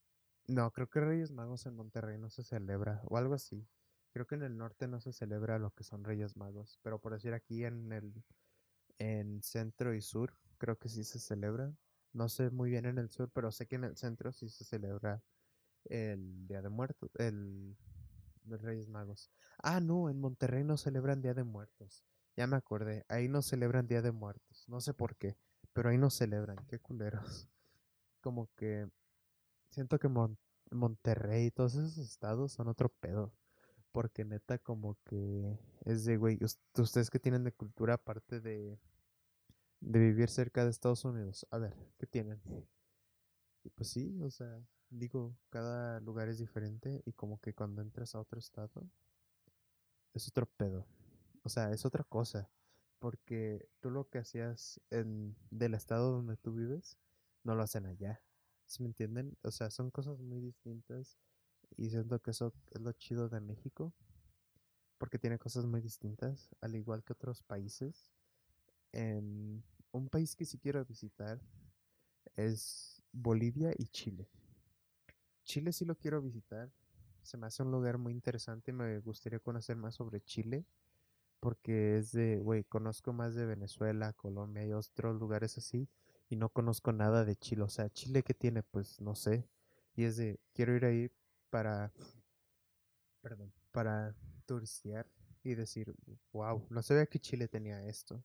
No, 0.47 0.71
creo 0.71 0.89
que 0.89 0.99
Reyes 0.99 1.31
Magos 1.31 1.65
en 1.65 1.75
Monterrey 1.75 2.17
no 2.17 2.29
se 2.29 2.43
celebra. 2.43 3.01
O 3.05 3.17
algo 3.17 3.33
así. 3.33 3.67
Creo 4.13 4.27
que 4.27 4.35
en 4.35 4.43
el 4.43 4.57
norte 4.57 4.87
no 4.87 4.99
se 4.99 5.13
celebra 5.13 5.59
lo 5.59 5.71
que 5.71 5.83
son 5.83 6.03
Reyes 6.03 6.35
Magos, 6.35 6.79
pero 6.81 6.99
por 6.99 7.13
decir 7.13 7.33
aquí 7.33 7.63
en 7.63 7.91
el 7.93 8.23
en 8.99 9.41
centro 9.41 9.93
y 9.95 10.01
sur, 10.01 10.35
creo 10.57 10.77
que 10.77 10.89
sí 10.89 11.03
se 11.03 11.19
celebra. 11.19 11.73
No 12.13 12.29
sé 12.29 12.49
muy 12.51 12.69
bien 12.69 12.85
en 12.85 12.97
el 12.97 13.09
sur, 13.09 13.31
pero 13.31 13.51
sé 13.51 13.67
que 13.67 13.75
en 13.75 13.85
el 13.85 13.97
centro 13.97 14.33
sí 14.33 14.49
se 14.49 14.65
celebra 14.65 15.23
el 15.85 16.47
Día 16.47 16.61
de 16.61 16.69
Muertos, 16.69 17.09
el 17.15 17.77
de 18.43 18.57
Reyes 18.57 18.87
Magos. 18.87 19.31
Ah, 19.59 19.79
no, 19.79 20.09
en 20.09 20.19
Monterrey 20.19 20.63
no 20.63 20.77
celebran 20.77 21.21
Día 21.21 21.33
de 21.33 21.43
Muertos. 21.43 22.03
Ya 22.35 22.47
me 22.47 22.55
acordé, 22.55 23.05
ahí 23.09 23.27
no 23.27 23.41
celebran 23.41 23.87
Día 23.87 24.01
de 24.01 24.11
Muertos. 24.11 24.65
No 24.67 24.81
sé 24.81 24.93
por 24.93 25.15
qué, 25.15 25.35
pero 25.73 25.89
ahí 25.89 25.97
no 25.97 26.09
celebran. 26.09 26.57
Qué 26.67 26.79
culeros. 26.79 27.49
Como 28.21 28.49
que 28.55 28.87
siento 29.69 29.99
que 29.99 30.09
Monterrey 30.71 31.47
y 31.47 31.51
todos 31.51 31.75
esos 31.75 31.97
estados 31.97 32.51
son 32.53 32.67
otro 32.67 32.89
pedo. 32.89 33.33
Porque 33.91 34.23
neta 34.23 34.57
como 34.57 34.97
que 35.03 35.59
es 35.83 36.05
de, 36.05 36.15
güey, 36.15 36.39
ustedes 36.77 37.09
que 37.09 37.19
tienen 37.19 37.43
de 37.43 37.51
cultura 37.51 37.95
aparte 37.95 38.39
de, 38.39 38.79
de 39.81 39.99
vivir 39.99 40.29
cerca 40.29 40.63
de 40.63 40.71
Estados 40.71 41.03
Unidos. 41.03 41.45
A 41.51 41.57
ver, 41.57 41.75
¿qué 41.97 42.07
tienen? 42.07 42.41
Pues 43.75 43.89
sí, 43.89 44.17
o 44.21 44.29
sea, 44.29 44.61
digo, 44.91 45.35
cada 45.49 45.99
lugar 46.01 46.27
es 46.29 46.37
diferente 46.37 47.01
y 47.05 47.13
como 47.13 47.39
que 47.39 47.53
cuando 47.53 47.81
entras 47.81 48.13
a 48.13 48.19
otro 48.19 48.37
estado 48.37 48.87
es 50.13 50.27
otro 50.27 50.45
pedo. 50.45 50.85
O 51.43 51.49
sea, 51.49 51.71
es 51.71 51.85
otra 51.85 52.03
cosa. 52.03 52.49
Porque 52.99 53.67
tú 53.79 53.89
lo 53.89 54.09
que 54.09 54.19
hacías 54.19 54.79
en, 54.91 55.35
del 55.49 55.73
estado 55.73 56.11
donde 56.11 56.37
tú 56.37 56.53
vives, 56.53 56.99
no 57.43 57.55
lo 57.55 57.63
hacen 57.63 57.87
allá. 57.87 58.21
¿Sí 58.67 58.83
me 58.83 58.89
entienden? 58.89 59.37
O 59.43 59.51
sea, 59.51 59.71
son 59.71 59.89
cosas 59.89 60.19
muy 60.19 60.39
distintas 60.39 61.17
y 61.77 61.89
siento 61.89 62.21
que 62.21 62.31
eso 62.31 62.53
es 62.71 62.81
lo 62.81 62.91
chido 62.91 63.29
de 63.29 63.41
México. 63.41 63.93
Porque 64.97 65.17
tiene 65.17 65.39
cosas 65.39 65.65
muy 65.65 65.81
distintas, 65.81 66.49
al 66.61 66.75
igual 66.75 67.03
que 67.03 67.13
otros 67.13 67.41
países. 67.41 68.11
En 68.91 69.63
un 69.91 70.09
país 70.09 70.35
que 70.35 70.45
sí 70.45 70.59
quiero 70.59 70.85
visitar 70.85 71.41
es 72.35 73.01
Bolivia 73.11 73.73
y 73.77 73.87
Chile. 73.87 74.29
Chile 75.51 75.73
sí 75.73 75.83
lo 75.83 75.95
quiero 75.95 76.21
visitar. 76.21 76.71
Se 77.23 77.35
me 77.35 77.45
hace 77.45 77.61
un 77.61 77.71
lugar 77.71 77.97
muy 77.97 78.13
interesante 78.13 78.71
me 78.71 78.99
gustaría 78.99 79.39
conocer 79.39 79.75
más 79.75 79.95
sobre 79.95 80.21
Chile. 80.21 80.65
Porque 81.41 81.97
es 81.97 82.13
de, 82.13 82.39
güey, 82.39 82.63
conozco 82.63 83.11
más 83.11 83.35
de 83.35 83.45
Venezuela, 83.45 84.13
Colombia 84.13 84.65
y 84.65 84.71
otros 84.71 85.19
lugares 85.19 85.57
así. 85.57 85.89
Y 86.29 86.37
no 86.37 86.47
conozco 86.47 86.93
nada 86.93 87.25
de 87.25 87.35
Chile. 87.35 87.63
O 87.63 87.67
sea, 87.67 87.89
Chile 87.89 88.23
que 88.23 88.33
tiene, 88.33 88.63
pues 88.63 89.01
no 89.01 89.13
sé. 89.13 89.45
Y 89.93 90.05
es 90.05 90.15
de, 90.15 90.39
quiero 90.53 90.73
ir 90.73 90.85
ahí 90.85 91.11
para, 91.49 91.91
perdón, 93.19 93.51
para 93.73 94.15
turistear 94.45 95.05
y 95.43 95.55
decir, 95.55 95.93
wow, 96.31 96.65
no 96.69 96.81
sabía 96.81 97.07
que 97.07 97.19
Chile 97.19 97.49
tenía 97.49 97.85
esto. 97.87 98.23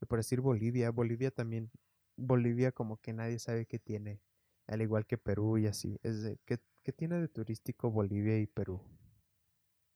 Y 0.00 0.06
por 0.06 0.18
decir 0.18 0.40
Bolivia, 0.40 0.90
Bolivia 0.90 1.30
también, 1.30 1.70
Bolivia 2.16 2.72
como 2.72 2.96
que 2.96 3.12
nadie 3.12 3.38
sabe 3.38 3.66
qué 3.66 3.78
tiene 3.78 4.22
al 4.66 4.82
igual 4.82 5.06
que 5.06 5.18
Perú 5.18 5.58
y 5.58 5.66
así. 5.66 5.98
Es 6.02 6.22
de, 6.22 6.38
¿qué, 6.44 6.58
tiene 6.92 7.20
de 7.20 7.28
turístico 7.28 7.90
Bolivia 7.90 8.38
y 8.38 8.46
Perú? 8.46 8.80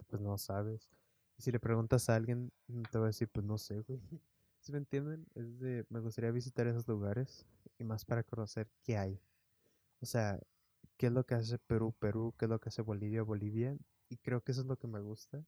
Pues 0.06 0.22
no 0.22 0.38
sabes. 0.38 0.88
Y 1.36 1.42
si 1.42 1.52
le 1.52 1.60
preguntas 1.60 2.08
a 2.08 2.16
alguien, 2.16 2.52
mm, 2.68 2.82
te 2.90 2.98
va 2.98 3.04
a 3.06 3.08
decir, 3.08 3.28
pues 3.28 3.46
no 3.46 3.58
sé, 3.58 3.80
güey. 3.80 4.00
¿Sí 4.60 4.72
me 4.72 4.78
entienden? 4.78 5.26
Es 5.34 5.58
de, 5.60 5.86
me 5.88 6.00
gustaría 6.00 6.30
visitar 6.30 6.66
esos 6.66 6.86
lugares 6.88 7.46
y 7.78 7.84
más 7.84 8.04
para 8.04 8.24
conocer 8.24 8.68
qué 8.82 8.98
hay. 8.98 9.20
O 10.00 10.06
sea, 10.06 10.40
qué 10.96 11.06
es 11.06 11.12
lo 11.12 11.24
que 11.24 11.34
hace 11.34 11.58
Perú, 11.58 11.94
Perú, 11.98 12.34
qué 12.38 12.46
es 12.46 12.50
lo 12.50 12.60
que 12.60 12.68
hace 12.70 12.82
Bolivia, 12.82 13.22
Bolivia. 13.22 13.76
Y 14.08 14.18
creo 14.18 14.42
que 14.42 14.52
eso 14.52 14.62
es 14.62 14.66
lo 14.66 14.78
que 14.78 14.88
me 14.88 15.00
gusta, 15.00 15.44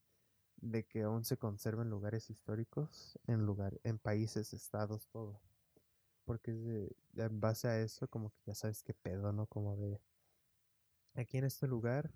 de 0.56 0.84
que 0.84 1.02
aún 1.02 1.24
se 1.24 1.38
conserven 1.38 1.90
lugares 1.90 2.30
históricos 2.30 3.18
en 3.26 3.46
lugar, 3.46 3.80
en 3.84 3.98
países, 3.98 4.52
estados, 4.52 5.08
todo 5.08 5.40
porque 6.30 6.88
en 7.16 7.40
base 7.40 7.66
a 7.66 7.80
eso 7.80 8.06
como 8.06 8.30
que 8.30 8.38
ya 8.46 8.54
sabes 8.54 8.84
qué 8.84 8.94
pedo, 8.94 9.32
¿no? 9.32 9.46
Como 9.46 9.76
de 9.76 10.00
aquí 11.14 11.38
en 11.38 11.44
este 11.44 11.66
lugar 11.66 12.12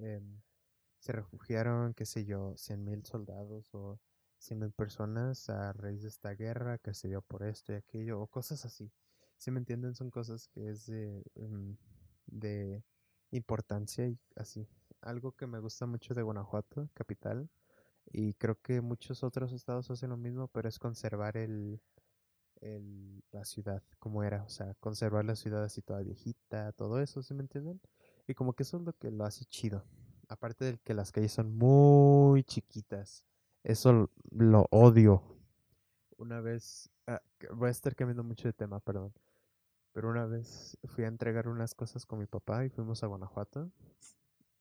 em, 0.00 0.40
se 0.98 1.12
refugiaron, 1.12 1.94
qué 1.94 2.04
sé 2.04 2.24
yo, 2.24 2.56
cien 2.56 2.82
mil 2.82 3.04
soldados 3.04 3.72
o 3.72 4.00
cien 4.36 4.58
mil 4.58 4.72
personas 4.72 5.48
a 5.48 5.72
raíz 5.74 6.02
de 6.02 6.08
esta 6.08 6.30
guerra 6.34 6.78
que 6.78 6.92
se 6.92 7.06
dio 7.06 7.22
por 7.22 7.44
esto 7.44 7.72
y 7.72 7.76
aquello 7.76 8.20
o 8.20 8.26
cosas 8.26 8.64
así. 8.64 8.90
Si 9.36 9.52
me 9.52 9.60
entienden, 9.60 9.94
son 9.94 10.10
cosas 10.10 10.48
que 10.48 10.68
es 10.68 10.86
de, 10.86 11.22
em, 11.36 11.76
de 12.26 12.82
importancia 13.30 14.08
y 14.08 14.18
así. 14.34 14.66
Algo 15.02 15.36
que 15.36 15.46
me 15.46 15.60
gusta 15.60 15.86
mucho 15.86 16.14
de 16.14 16.22
Guanajuato, 16.22 16.90
capital, 16.94 17.48
y 18.06 18.34
creo 18.34 18.60
que 18.60 18.80
muchos 18.80 19.22
otros 19.22 19.52
estados 19.52 19.88
hacen 19.92 20.10
lo 20.10 20.16
mismo, 20.16 20.48
pero 20.48 20.68
es 20.68 20.80
conservar 20.80 21.36
el, 21.36 21.80
la 23.32 23.44
ciudad 23.44 23.82
como 23.98 24.22
era, 24.22 24.44
o 24.44 24.48
sea, 24.48 24.74
conservar 24.74 25.24
la 25.24 25.34
ciudad 25.34 25.64
así 25.64 25.82
toda 25.82 26.02
viejita, 26.02 26.72
todo 26.72 27.00
eso, 27.00 27.22
¿sí 27.22 27.34
me 27.34 27.42
entienden? 27.42 27.80
Y 28.26 28.34
como 28.34 28.52
que 28.52 28.62
eso 28.62 28.76
es 28.76 28.84
lo 28.84 28.92
que 28.92 29.10
lo 29.10 29.24
hace 29.24 29.44
chido. 29.46 29.84
Aparte 30.28 30.64
de 30.64 30.78
que 30.78 30.94
las 30.94 31.10
calles 31.10 31.32
son 31.32 31.56
muy 31.56 32.44
chiquitas, 32.44 33.24
eso 33.64 34.10
lo 34.30 34.66
odio. 34.70 35.22
Una 36.16 36.40
vez, 36.40 36.88
ah, 37.06 37.20
voy 37.52 37.68
a 37.68 37.72
estar 37.72 37.96
cambiando 37.96 38.22
mucho 38.22 38.46
de 38.46 38.52
tema, 38.52 38.78
perdón, 38.78 39.12
pero 39.92 40.08
una 40.08 40.26
vez 40.26 40.78
fui 40.84 41.04
a 41.04 41.08
entregar 41.08 41.48
unas 41.48 41.74
cosas 41.74 42.06
con 42.06 42.20
mi 42.20 42.26
papá 42.26 42.64
y 42.64 42.70
fuimos 42.70 43.02
a 43.02 43.08
Guanajuato 43.08 43.72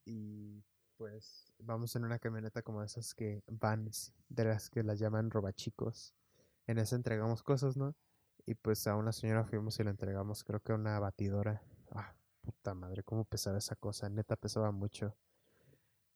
y 0.05 0.63
pues 0.97 1.53
vamos 1.59 1.95
en 1.95 2.05
una 2.05 2.19
camioneta 2.19 2.63
como 2.63 2.83
esas 2.83 3.13
que 3.13 3.43
vans, 3.47 4.13
de 4.29 4.45
las 4.45 4.69
que 4.69 4.83
las 4.83 4.99
llaman 4.99 5.29
robachicos 5.29 6.15
en 6.67 6.79
ese 6.79 6.95
entregamos 6.95 7.43
cosas, 7.43 7.77
¿no? 7.77 7.95
Y 8.45 8.55
pues 8.55 8.87
a 8.87 8.95
una 8.95 9.11
señora 9.11 9.45
fuimos 9.45 9.79
y 9.79 9.83
le 9.83 9.91
entregamos, 9.91 10.43
creo 10.43 10.61
que 10.61 10.73
una 10.73 10.99
batidora. 10.99 11.61
Ah, 11.91 12.13
puta 12.41 12.73
madre, 12.73 13.03
cómo 13.03 13.25
pesaba 13.25 13.57
esa 13.57 13.75
cosa. 13.75 14.09
Neta 14.09 14.35
pesaba 14.35 14.71
mucho. 14.71 15.15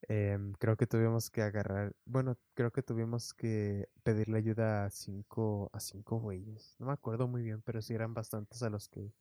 Em, 0.07 0.53
creo 0.53 0.77
que 0.77 0.85
tuvimos 0.85 1.31
que 1.31 1.41
agarrar, 1.41 1.95
bueno, 2.05 2.37
creo 2.53 2.71
que 2.71 2.83
tuvimos 2.83 3.33
que 3.33 3.89
pedirle 4.03 4.37
ayuda 4.37 4.85
a 4.85 4.89
cinco, 4.91 5.69
a 5.73 5.79
cinco 5.79 6.19
güeyes. 6.19 6.75
No 6.79 6.87
me 6.87 6.93
acuerdo 6.93 7.27
muy 7.27 7.41
bien, 7.41 7.61
pero 7.63 7.81
sí 7.81 7.93
eran 7.95 8.13
bastantes 8.13 8.61
a 8.61 8.69
los 8.69 8.87
que 8.87 9.13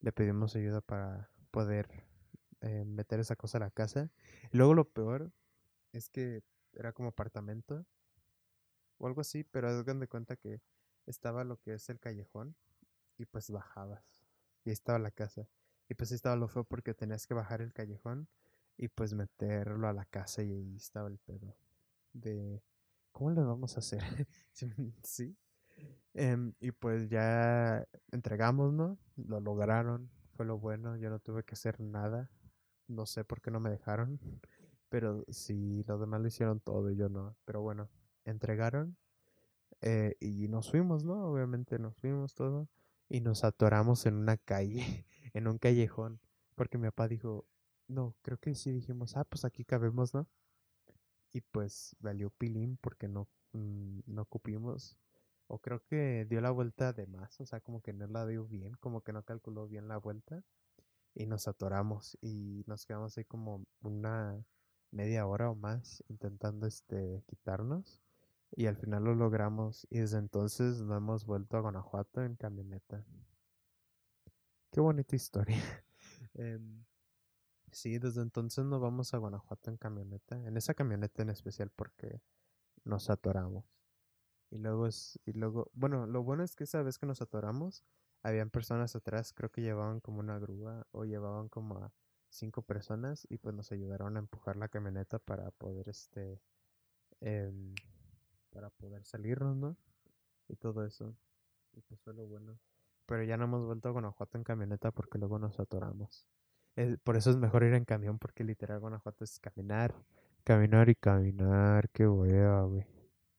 le 0.00 0.12
pedimos 0.12 0.56
ayuda 0.56 0.80
para 0.80 1.30
poder 1.52 1.88
eh, 2.60 2.84
meter 2.84 3.20
esa 3.20 3.36
cosa 3.36 3.58
a 3.58 3.60
la 3.60 3.70
casa. 3.70 4.10
Luego 4.50 4.74
lo 4.74 4.88
peor 4.88 5.32
es 5.92 6.08
que 6.08 6.42
era 6.72 6.92
como 6.92 7.10
apartamento 7.10 7.86
o 8.98 9.06
algo 9.06 9.20
así, 9.20 9.44
pero 9.44 9.68
hagan 9.68 10.00
de 10.00 10.08
cuenta 10.08 10.36
que 10.36 10.60
estaba 11.06 11.44
lo 11.44 11.58
que 11.58 11.74
es 11.74 11.88
el 11.90 12.00
callejón 12.00 12.56
y 13.18 13.26
pues 13.26 13.50
bajabas 13.50 14.22
y 14.64 14.70
ahí 14.70 14.72
estaba 14.72 14.98
la 14.98 15.10
casa. 15.10 15.48
Y 15.88 15.94
pues 15.94 16.10
ahí 16.10 16.16
estaba 16.16 16.36
lo 16.36 16.48
feo 16.48 16.64
porque 16.64 16.94
tenías 16.94 17.26
que 17.26 17.34
bajar 17.34 17.60
el 17.60 17.72
callejón 17.72 18.28
y 18.76 18.88
pues 18.88 19.14
meterlo 19.14 19.88
a 19.88 19.92
la 19.92 20.04
casa 20.06 20.42
y 20.42 20.52
ahí 20.52 20.76
estaba 20.76 21.08
el 21.08 21.18
pedo 21.18 21.54
de 22.12 22.62
cómo 23.12 23.30
le 23.30 23.42
vamos 23.42 23.76
a 23.76 23.80
hacer 23.80 24.02
sí 25.02 25.36
em, 26.14 26.54
y 26.60 26.72
pues 26.72 27.08
ya 27.08 27.86
entregamos 28.10 28.72
no 28.72 28.98
lo 29.16 29.40
lograron 29.40 30.10
fue 30.34 30.46
lo 30.46 30.58
bueno 30.58 30.96
yo 30.96 31.10
no 31.10 31.18
tuve 31.18 31.44
que 31.44 31.54
hacer 31.54 31.80
nada 31.80 32.30
no 32.88 33.06
sé 33.06 33.24
por 33.24 33.40
qué 33.40 33.50
no 33.50 33.60
me 33.60 33.70
dejaron 33.70 34.18
pero 34.88 35.24
sí 35.28 35.84
los 35.86 36.00
demás 36.00 36.20
lo 36.20 36.28
hicieron 36.28 36.60
todo 36.60 36.90
y 36.90 36.96
yo 36.96 37.08
no 37.08 37.36
pero 37.44 37.62
bueno 37.62 37.90
entregaron 38.24 38.96
eh, 39.82 40.16
y 40.20 40.48
nos 40.48 40.70
fuimos, 40.70 41.04
¿no? 41.04 41.26
Obviamente 41.26 41.78
nos 41.78 41.96
fuimos 41.96 42.34
todo 42.34 42.68
y 43.08 43.20
nos 43.20 43.44
atoramos 43.44 44.06
en 44.06 44.14
una 44.14 44.36
calle, 44.36 45.06
en 45.34 45.48
un 45.48 45.58
callejón, 45.58 46.20
porque 46.54 46.78
mi 46.78 46.86
papá 46.88 47.08
dijo, 47.08 47.46
no, 47.88 48.14
creo 48.22 48.38
que 48.38 48.54
sí 48.54 48.70
dijimos, 48.70 49.16
ah, 49.16 49.24
pues 49.24 49.44
aquí 49.44 49.64
cabemos, 49.64 50.14
¿no? 50.14 50.28
Y 51.32 51.40
pues 51.40 51.96
valió 52.00 52.30
pilín 52.30 52.78
porque 52.80 53.08
no, 53.08 53.28
mm, 53.52 54.00
no 54.06 54.24
cupimos, 54.26 54.96
o 55.48 55.58
creo 55.58 55.82
que 55.84 56.26
dio 56.30 56.40
la 56.40 56.50
vuelta 56.50 56.92
de 56.92 57.06
más, 57.06 57.40
o 57.40 57.46
sea, 57.46 57.60
como 57.60 57.82
que 57.82 57.92
no 57.92 58.06
la 58.06 58.26
dio 58.26 58.46
bien, 58.46 58.74
como 58.74 59.02
que 59.02 59.12
no 59.12 59.24
calculó 59.24 59.66
bien 59.66 59.88
la 59.88 59.96
vuelta 59.98 60.44
y 61.14 61.26
nos 61.26 61.48
atoramos 61.48 62.16
y 62.22 62.64
nos 62.66 62.86
quedamos 62.86 63.18
ahí 63.18 63.24
como 63.24 63.66
una 63.82 64.44
media 64.92 65.26
hora 65.26 65.50
o 65.50 65.54
más 65.54 66.04
intentando 66.08 66.66
este 66.66 67.22
quitarnos 67.26 68.00
y 68.54 68.66
al 68.66 68.76
final 68.76 69.04
lo 69.04 69.14
logramos 69.14 69.86
y 69.90 69.98
desde 69.98 70.18
entonces 70.18 70.80
no 70.82 70.96
hemos 70.96 71.24
vuelto 71.24 71.56
a 71.56 71.60
Guanajuato 71.60 72.22
en 72.22 72.36
camioneta. 72.36 73.04
Qué 74.70 74.80
bonita 74.80 75.16
historia. 75.16 75.56
Em, 76.34 76.84
sí, 77.72 77.98
desde 77.98 78.22
entonces 78.22 78.64
no 78.64 78.78
vamos 78.80 79.12
a 79.12 79.18
Guanajuato 79.18 79.70
en 79.70 79.76
camioneta, 79.76 80.36
en 80.36 80.56
esa 80.56 80.72
camioneta 80.72 81.22
en 81.22 81.30
especial 81.30 81.70
porque 81.70 82.22
nos 82.84 83.10
atoramos. 83.10 83.64
Y 84.50 84.58
luego 84.58 84.86
es, 84.86 85.18
y 85.26 85.32
luego, 85.32 85.70
bueno, 85.74 86.06
lo 86.06 86.22
bueno 86.22 86.44
es 86.44 86.54
que 86.54 86.64
esa 86.64 86.82
vez 86.82 86.98
que 86.98 87.06
nos 87.06 87.20
atoramos, 87.22 87.84
habían 88.22 88.50
personas 88.50 88.94
atrás, 88.94 89.32
creo 89.32 89.50
que 89.50 89.62
llevaban 89.62 90.00
como 90.00 90.20
una 90.20 90.38
grúa 90.38 90.86
o 90.92 91.04
llevaban 91.04 91.48
como 91.48 91.78
a 91.78 91.92
cinco 92.28 92.62
personas 92.62 93.26
y 93.28 93.38
pues 93.38 93.54
nos 93.54 93.72
ayudaron 93.72 94.16
a 94.16 94.20
empujar 94.20 94.56
la 94.56 94.68
camioneta 94.68 95.18
para 95.18 95.50
poder 95.52 95.88
este 95.88 96.40
em, 97.20 97.74
para 98.52 98.70
poder 98.70 99.04
salirnos, 99.04 99.56
¿no? 99.56 99.76
Y 100.48 100.56
todo 100.56 100.84
eso. 100.84 101.14
Y 101.72 101.80
pues 101.80 102.00
fue 102.00 102.14
lo 102.14 102.26
bueno. 102.26 102.58
Pero 103.06 103.24
ya 103.24 103.36
no 103.36 103.44
hemos 103.44 103.64
vuelto 103.64 103.88
a 103.88 103.92
Guanajuato 103.92 104.38
en 104.38 104.44
camioneta 104.44 104.90
porque 104.90 105.18
luego 105.18 105.38
nos 105.38 105.58
atoramos. 105.58 106.26
por 107.04 107.16
eso 107.16 107.30
es 107.30 107.36
mejor 107.36 107.64
ir 107.64 107.74
en 107.74 107.84
camión 107.84 108.18
porque 108.18 108.44
literal 108.44 108.80
Guanajuato 108.80 109.24
es 109.24 109.38
caminar, 109.40 109.94
caminar 110.44 110.88
y 110.88 110.94
caminar. 110.94 111.88
Qué 111.90 112.06
wea, 112.06 112.62
güey. 112.62 112.86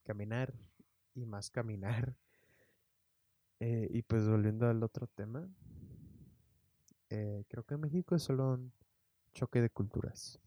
Caminar 0.04 0.54
y 1.16 1.26
más 1.26 1.50
caminar. 1.50 2.16
Eh, 3.60 3.88
y 3.92 4.02
pues 4.02 4.28
volviendo 4.28 4.68
al 4.68 4.84
otro 4.84 5.08
tema, 5.08 5.48
eh, 7.10 7.46
creo 7.48 7.64
que 7.64 7.78
México 7.78 8.16
es 8.16 8.24
solo 8.24 8.54
un 8.54 8.74
choque 9.34 9.62
de 9.62 9.70
culturas. 9.70 10.40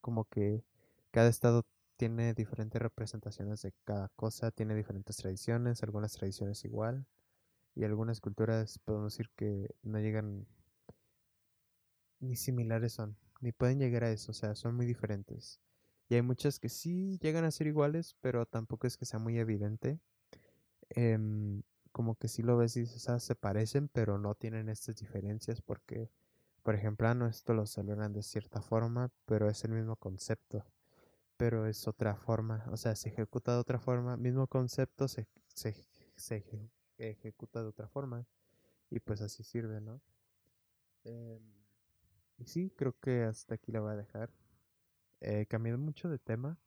Como 0.00 0.26
que 0.26 0.62
cada 1.10 1.28
estado 1.28 1.64
tiene 2.02 2.34
diferentes 2.34 2.82
representaciones 2.82 3.62
de 3.62 3.72
cada 3.84 4.08
cosa, 4.16 4.50
tiene 4.50 4.74
diferentes 4.74 5.18
tradiciones, 5.18 5.84
algunas 5.84 6.12
tradiciones 6.12 6.64
igual, 6.64 7.06
y 7.76 7.84
algunas 7.84 8.20
culturas 8.20 8.80
podemos 8.80 9.12
decir 9.12 9.30
que 9.36 9.72
no 9.84 10.00
llegan 10.00 10.44
ni 12.18 12.34
similares 12.34 12.94
son, 12.94 13.16
ni 13.40 13.52
pueden 13.52 13.78
llegar 13.78 14.02
a 14.02 14.10
eso, 14.10 14.32
o 14.32 14.34
sea, 14.34 14.56
son 14.56 14.74
muy 14.74 14.84
diferentes. 14.84 15.60
Y 16.08 16.16
hay 16.16 16.22
muchas 16.22 16.58
que 16.58 16.68
sí 16.68 17.20
llegan 17.20 17.44
a 17.44 17.52
ser 17.52 17.68
iguales, 17.68 18.16
pero 18.20 18.46
tampoco 18.46 18.88
es 18.88 18.96
que 18.96 19.06
sea 19.06 19.20
muy 19.20 19.38
evidente. 19.38 20.00
Em, 20.90 21.62
como 21.92 22.16
que 22.16 22.26
sí 22.26 22.42
lo 22.42 22.56
ves 22.56 22.76
y 22.76 22.80
dices, 22.80 23.08
ah, 23.10 23.20
se 23.20 23.36
parecen, 23.36 23.86
pero 23.86 24.18
no 24.18 24.34
tienen 24.34 24.68
estas 24.68 24.96
diferencias 24.96 25.62
porque, 25.62 26.10
por 26.64 26.74
ejemplo, 26.74 27.06
ah, 27.06 27.14
no, 27.14 27.28
esto 27.28 27.54
lo 27.54 27.64
celebran 27.64 28.12
de 28.12 28.24
cierta 28.24 28.60
forma, 28.60 29.12
pero 29.24 29.48
es 29.48 29.62
el 29.62 29.70
mismo 29.70 29.94
concepto, 29.94 30.66
pero 31.36 31.66
es 31.66 31.88
otra 31.88 32.16
forma, 32.16 32.64
o 32.70 32.76
sea, 32.76 32.94
se 32.94 33.08
ejecuta 33.08 33.52
de 33.52 33.58
otra 33.58 33.78
forma, 33.78 34.16
mismo 34.16 34.46
concepto 34.46 35.08
se, 35.08 35.26
se, 35.54 35.86
se 36.16 36.44
ejecuta 36.98 37.62
de 37.62 37.68
otra 37.68 37.88
forma 37.88 38.26
y 38.90 39.00
pues 39.00 39.20
así 39.22 39.42
sirve, 39.42 39.80
¿no? 39.80 40.00
Em, 41.04 41.42
y 42.38 42.46
sí, 42.46 42.70
creo 42.76 42.98
que 43.00 43.22
hasta 43.24 43.54
aquí 43.54 43.72
la 43.72 43.80
voy 43.80 43.92
a 43.92 43.96
dejar. 43.96 44.30
Eh, 45.20 45.46
cambié 45.46 45.76
mucho 45.76 46.08
de 46.08 46.18
tema, 46.18 46.58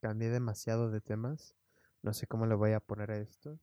cambié 0.00 0.30
demasiado 0.30 0.90
de 0.90 1.00
temas, 1.00 1.54
no 2.02 2.12
sé 2.12 2.26
cómo 2.26 2.46
le 2.46 2.54
voy 2.54 2.72
a 2.72 2.80
poner 2.80 3.10
a 3.10 3.18
esto. 3.18 3.58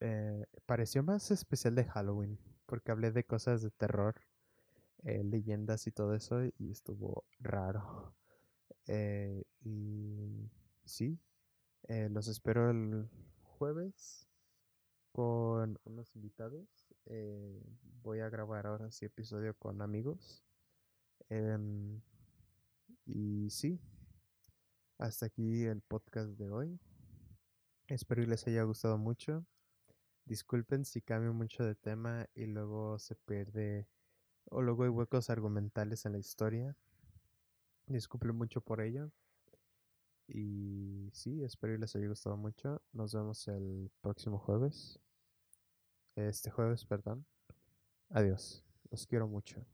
Eh, 0.00 0.44
pareció 0.66 1.02
más 1.02 1.30
especial 1.30 1.74
de 1.74 1.84
Halloween, 1.84 2.38
porque 2.66 2.90
hablé 2.92 3.12
de 3.12 3.24
cosas 3.24 3.62
de 3.62 3.70
terror, 3.70 4.14
eh, 5.04 5.22
leyendas 5.24 5.86
y 5.86 5.92
todo 5.92 6.14
eso, 6.14 6.44
y 6.58 6.70
estuvo 6.70 7.24
raro. 7.38 8.14
Eh, 8.86 9.44
y 9.62 10.50
sí, 10.84 11.18
los 11.88 12.28
espero 12.28 12.70
el 12.70 13.08
jueves 13.42 14.28
con 15.12 15.78
unos 15.84 16.14
invitados. 16.14 16.94
voy 18.02 18.20
a 18.20 18.28
grabar 18.28 18.66
ahora 18.66 18.90
sí 18.90 19.04
episodio 19.06 19.54
con 19.54 19.82
amigos. 19.82 20.44
Em, 21.30 22.00
y 23.06 23.48
sí, 23.50 23.80
hasta 24.98 25.26
aquí 25.26 25.64
el 25.64 25.80
podcast 25.82 26.30
de 26.38 26.50
hoy. 26.50 26.80
Espero 27.88 28.22
que 28.22 28.28
les 28.28 28.46
haya 28.46 28.62
gustado 28.62 28.98
mucho. 28.98 29.44
Disculpen 30.24 30.84
si 30.84 31.02
cambio 31.02 31.34
mucho 31.34 31.64
de 31.64 31.74
tema 31.74 32.26
y 32.34 32.46
luego 32.46 32.98
se 32.98 33.14
pierde 33.14 33.86
o 34.46 34.62
luego 34.62 34.84
hay 34.84 34.88
huecos 34.88 35.30
argumentales 35.30 36.06
en 36.06 36.12
la 36.12 36.18
historia. 36.18 36.76
Disculpen 37.86 38.34
mucho 38.34 38.60
por 38.60 38.80
ello. 38.80 39.10
Y 40.26 41.10
sí, 41.12 41.42
espero 41.42 41.74
que 41.74 41.80
les 41.80 41.94
haya 41.96 42.08
gustado 42.08 42.36
mucho. 42.36 42.80
Nos 42.92 43.14
vemos 43.14 43.46
el 43.48 43.90
próximo 44.00 44.38
jueves. 44.38 44.98
Este 46.16 46.50
jueves, 46.50 46.86
perdón. 46.86 47.26
Adiós. 48.08 48.64
Los 48.90 49.06
quiero 49.06 49.28
mucho. 49.28 49.66